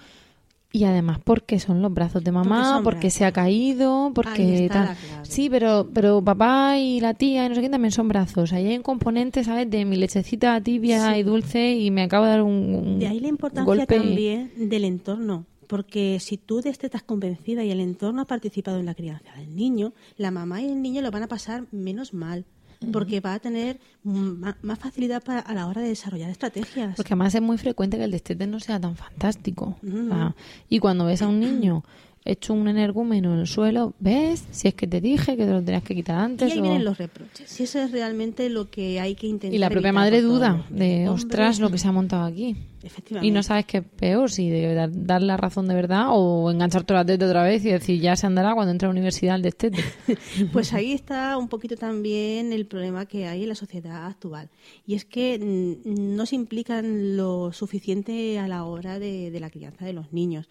[0.70, 4.96] y además porque son los brazos de mamá, porque, se ha caído, porque tal.
[5.22, 8.52] Sí, pero, pero papá y la tía y no sé quién también son brazos.
[8.52, 9.70] Ahí hay un componente, ¿sabes?
[9.70, 11.20] De mi lechecita tibia Sí.
[11.20, 13.96] y dulce y me acabo de dar un, un De ahí la importancia golpe.
[13.98, 15.46] también del entorno.
[15.66, 19.34] Porque si tú de este estás convencida y el entorno ha participado en la crianza
[19.36, 22.46] del niño, la mamá y el niño lo van a pasar menos mal.
[22.92, 26.94] Porque va a tener más facilidad para- a la hora de desarrollar estrategias.
[26.96, 29.76] Porque además es muy frecuente que el destete no sea tan fantástico.
[29.82, 30.34] O sea,
[30.68, 31.84] y cuando ves a un niño
[32.24, 34.44] hecho un energúmeno en el suelo, ¿ves?
[34.50, 36.52] Si es que te dije que te lo tenías que quitar y antes.
[36.52, 37.58] ahí o- vienen los reproches.
[37.58, 41.08] Y eso es realmente lo que hay que intentar Y la propia madre duda de,
[41.08, 42.56] ostras, lo que se ha montado aquí.
[42.82, 43.26] Efectivamente.
[43.26, 46.50] Y no sabes qué es peor, si de dar, dar la razón de verdad o
[46.50, 49.34] engancharte la teta otra vez y decir ya se andará cuando entre a la universidad
[49.36, 49.82] el destete.
[50.52, 54.48] Pues ahí está un poquito también el problema que hay en la sociedad actual.
[54.86, 55.38] Y es que
[55.84, 60.12] mm, no se implican lo suficiente a la hora de, de la crianza de los
[60.12, 60.48] niños.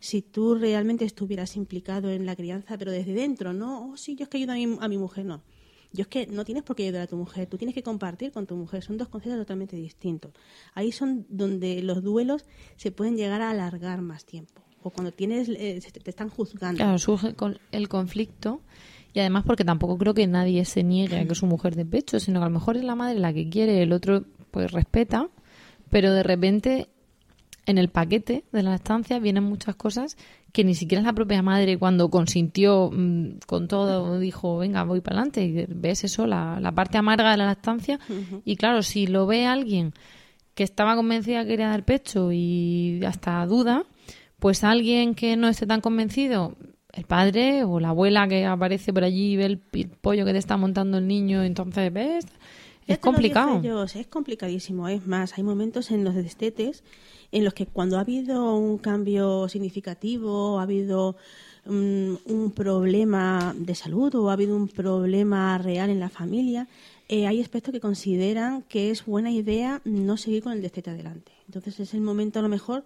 [0.00, 3.90] Si tú realmente estuvieras implicado en la crianza, pero desde dentro, ¿no?
[3.92, 5.42] Oh, sí, yo es que ayudo a mi, a mi mujer, no.
[5.92, 8.30] Yo es que no tienes por qué ayudar a tu mujer, tú tienes que compartir
[8.32, 10.32] con tu mujer, son dos conceptos totalmente distintos.
[10.74, 12.44] Ahí son donde los duelos
[12.76, 14.62] se pueden llegar a alargar más tiempo.
[14.82, 16.78] O cuando tienes, eh, te, están juzgando.
[16.78, 17.34] Claro, surge
[17.72, 18.60] el conflicto
[19.12, 22.20] y además porque tampoco creo que nadie se niegue a que su mujer de pecho,
[22.20, 25.28] sino que a lo mejor es la madre la que quiere, el otro pues respeta,
[25.90, 26.88] pero de repente
[27.70, 30.16] en el paquete de la estancia vienen muchas cosas
[30.52, 35.16] que ni siquiera la propia madre cuando consintió mm, con todo dijo venga voy para
[35.16, 37.98] adelante y ves eso la, la parte amarga de la lactancia
[38.44, 39.94] y claro si lo ve alguien
[40.54, 43.84] que estaba convencida que quería dar pecho y hasta duda
[44.38, 46.56] pues alguien que no esté tan convencido
[46.92, 49.58] el padre o la abuela que aparece por allí y ve el
[50.00, 52.26] pollo que te está montando el niño entonces ves
[52.92, 54.88] es complicado yo, es complicadísimo.
[54.88, 56.82] Es más, hay momentos en los destetes
[57.32, 61.16] en los que cuando ha habido un cambio significativo, ha habido
[61.66, 66.66] mm, un problema de salud o ha habido un problema real en la familia,
[67.08, 71.32] eh, hay aspectos que consideran que es buena idea no seguir con el destete adelante.
[71.46, 72.84] Entonces es el momento a lo mejor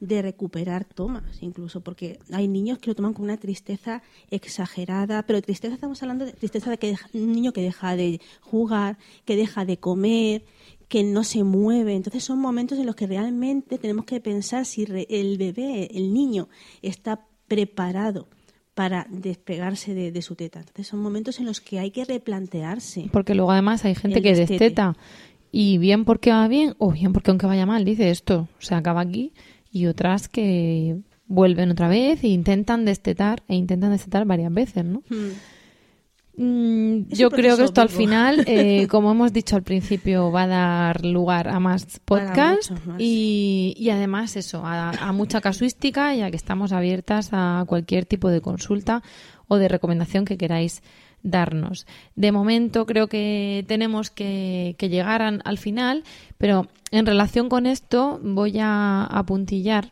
[0.00, 5.40] de recuperar tomas, incluso porque hay niños que lo toman con una tristeza exagerada, pero
[5.42, 9.36] tristeza estamos hablando de tristeza de que deja- un niño que deja de jugar, que
[9.36, 10.44] deja de comer,
[10.88, 11.94] que no se mueve.
[11.94, 16.12] Entonces son momentos en los que realmente tenemos que pensar si re- el bebé, el
[16.12, 16.48] niño,
[16.82, 18.28] está preparado
[18.74, 20.58] para despegarse de, de su teta.
[20.60, 23.08] Entonces son momentos en los que hay que replantearse.
[23.12, 24.96] Porque luego además hay gente que desteta
[25.50, 29.00] y bien porque va bien o bien porque aunque vaya mal dice esto se acaba
[29.00, 29.32] aquí
[29.70, 30.96] y otras que
[31.26, 35.02] vuelven otra vez e intentan destetar e intentan destetar varias veces, ¿no?
[36.38, 40.42] Mm, Es yo creo que esto al final, eh, como hemos dicho al principio, va
[40.42, 46.30] a dar lugar a más podcasts y, y además eso, a, a mucha casuística, ya
[46.30, 49.02] que estamos abiertas a cualquier tipo de consulta
[49.48, 50.82] o de recomendación que queráis
[51.22, 51.86] darnos.
[52.14, 56.04] De momento creo que tenemos que, que llegar al final,
[56.38, 59.90] pero en relación con esto voy a apuntillar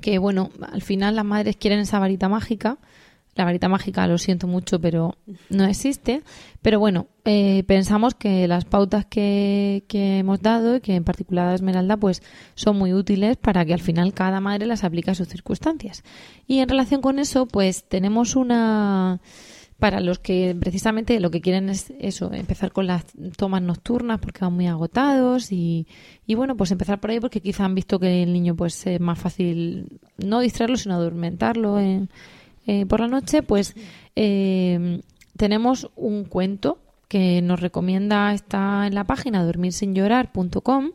[0.00, 2.78] que bueno, al final las madres quieren esa varita mágica.
[3.34, 5.16] La varita mágica, lo siento mucho, pero
[5.48, 6.22] no existe.
[6.60, 11.46] Pero bueno, eh, pensamos que las pautas que, que hemos dado y que en particular
[11.46, 12.20] a Esmeralda, pues
[12.56, 16.02] son muy útiles para que al final cada madre las aplique a sus circunstancias.
[16.48, 19.20] Y en relación con eso, pues tenemos una
[19.78, 23.04] para los que precisamente lo que quieren es eso, empezar con las
[23.36, 25.86] tomas nocturnas porque van muy agotados y,
[26.26, 29.00] y bueno, pues empezar por ahí porque quizá han visto que el niño pues es
[29.00, 32.10] más fácil no distraerlo sino adormentarlo en,
[32.66, 33.76] eh, por la noche, pues
[34.16, 35.00] eh,
[35.36, 40.90] tenemos un cuento que nos recomienda, está en la página dormirsinllorar.com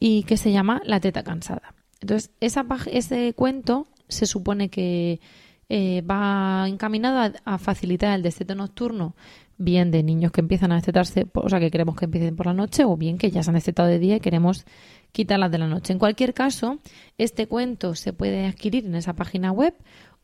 [0.00, 1.74] y que se llama La teta cansada.
[2.00, 5.20] Entonces, esa, ese cuento se supone que
[5.68, 9.14] eh, va encaminado a, facilitar el destete nocturno,
[9.56, 12.54] bien de niños que empiezan a destetarse, o sea, que queremos que empiecen por la
[12.54, 14.64] noche, o bien que ya se han destetado de día y queremos
[15.12, 15.92] quitarlas de la noche.
[15.92, 16.78] En cualquier caso,
[17.18, 19.74] este cuento se puede adquirir en esa página web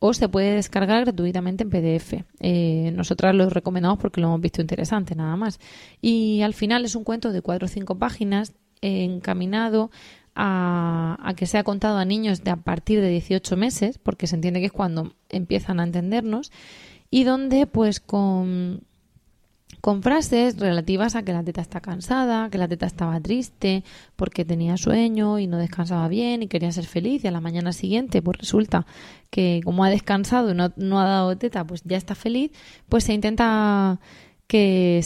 [0.00, 2.24] o se puede descargar gratuitamente en PDF.
[2.40, 5.60] Eh, nosotras lo recomendamos porque lo hemos visto interesante, nada más.
[6.00, 9.90] Y al final es un cuento de cuatro o cinco páginas eh, encaminado
[10.34, 14.36] a, a que sea contado a niños de a partir de 18 meses, porque se
[14.36, 16.52] entiende que es cuando empiezan a entendernos,
[17.10, 18.82] y donde pues con
[19.80, 23.82] con frases relativas a que la teta está cansada, que la teta estaba triste
[24.16, 27.72] porque tenía sueño y no descansaba bien y quería ser feliz y a la mañana
[27.72, 28.86] siguiente pues resulta
[29.30, 32.50] que como ha descansado y no, no ha dado teta pues ya está feliz,
[32.88, 34.00] pues se intenta
[34.50, 35.00] que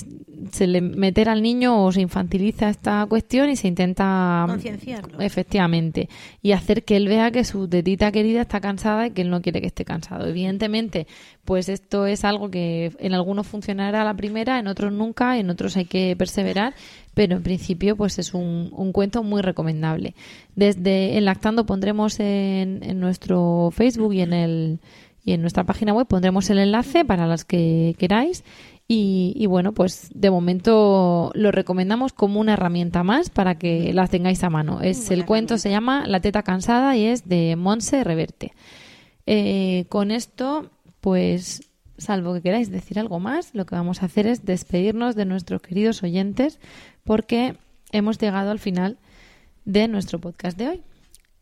[0.53, 5.21] se le meter al niño o se infantiliza esta cuestión y se intenta Concienciarlo.
[5.21, 6.09] efectivamente
[6.41, 9.43] y hacer que él vea que su tetita querida está cansada y que él no
[9.43, 10.27] quiere que esté cansado.
[10.27, 11.07] Evidentemente
[11.45, 15.51] pues esto es algo que en algunos funcionará a la primera en otros nunca en
[15.51, 16.73] otros hay que perseverar
[17.13, 20.15] pero en principio pues es un, un cuento muy recomendable.
[20.57, 24.81] Desde en lactando pondremos en, en nuestro Facebook y en el
[25.27, 28.45] y en nuestra página web pondremos el enlace para las que queráis
[28.87, 34.45] Y, bueno, pues de momento lo recomendamos como una herramienta más para que la tengáis
[34.45, 34.83] a mano.
[34.83, 38.53] Es el cuento se llama La teta cansada y es de Monse Reverte.
[39.27, 40.71] Eh, con esto,
[41.01, 41.63] pues
[41.97, 45.63] salvo que queráis decir algo más, lo que vamos a hacer es despedirnos de nuestros
[45.63, 46.59] queridos oyentes
[47.05, 47.57] porque
[47.93, 48.99] hemos llegado al final
[49.65, 50.83] de nuestro podcast de hoy.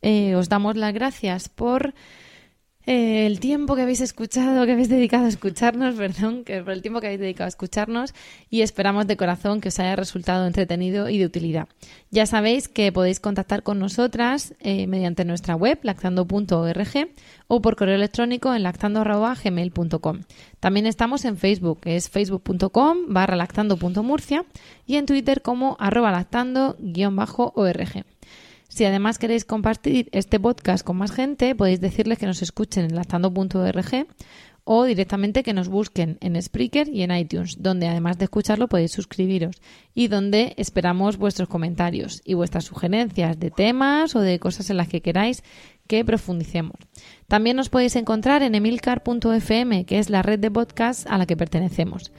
[0.03, 1.95] Eh, os damos las gracias por
[2.87, 6.83] eh, el tiempo que habéis escuchado, que habéis dedicado a escucharnos, perdón, que por el
[6.83, 8.15] tiempo que habéis dedicado a escucharnos
[8.51, 11.69] y esperamos de corazón que os haya resultado entretenido y de utilidad.
[12.11, 17.09] Ya sabéis que podéis contactar con nosotras eh, mediante nuestra web lactando.org
[17.49, 20.21] o por correo electrónico en lactando.gmail.com.
[20.61, 24.45] También estamos en Facebook, que es facebook.com barra lactando.murcia
[24.87, 28.05] y en Twitter como arroba lactando-org.
[28.73, 32.95] Si además queréis compartir este podcast con más gente, podéis decirles que nos escuchen en
[32.95, 34.07] lactando.org
[34.65, 38.93] o directamente que nos busquen en Spreaker y en iTunes, donde además de escucharlo podéis
[38.93, 39.57] suscribiros
[39.95, 44.89] y donde esperamos vuestros comentarios y vuestras sugerencias de temas o de cosas en las
[44.89, 45.45] que queráis
[45.87, 46.79] que profundicemos.
[47.29, 51.37] También nos podéis encontrar en emilcar.fm, que es la red de podcasts a la que
[51.37, 52.11] pertenecemos.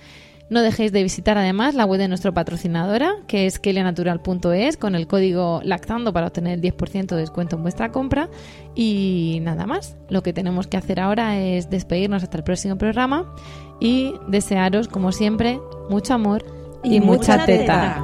[0.50, 5.08] No dejéis de visitar además la web de nuestra patrocinadora, que es kelianatural.es, con el
[5.08, 8.30] código lactando para obtener el 10% de descuento en vuestra compra.
[8.76, 13.34] Y nada más, lo que tenemos que hacer ahora es despedirnos hasta el próximo programa
[13.80, 16.46] y desearos, como siempre, mucho amor
[16.84, 18.04] y, mucha, teta.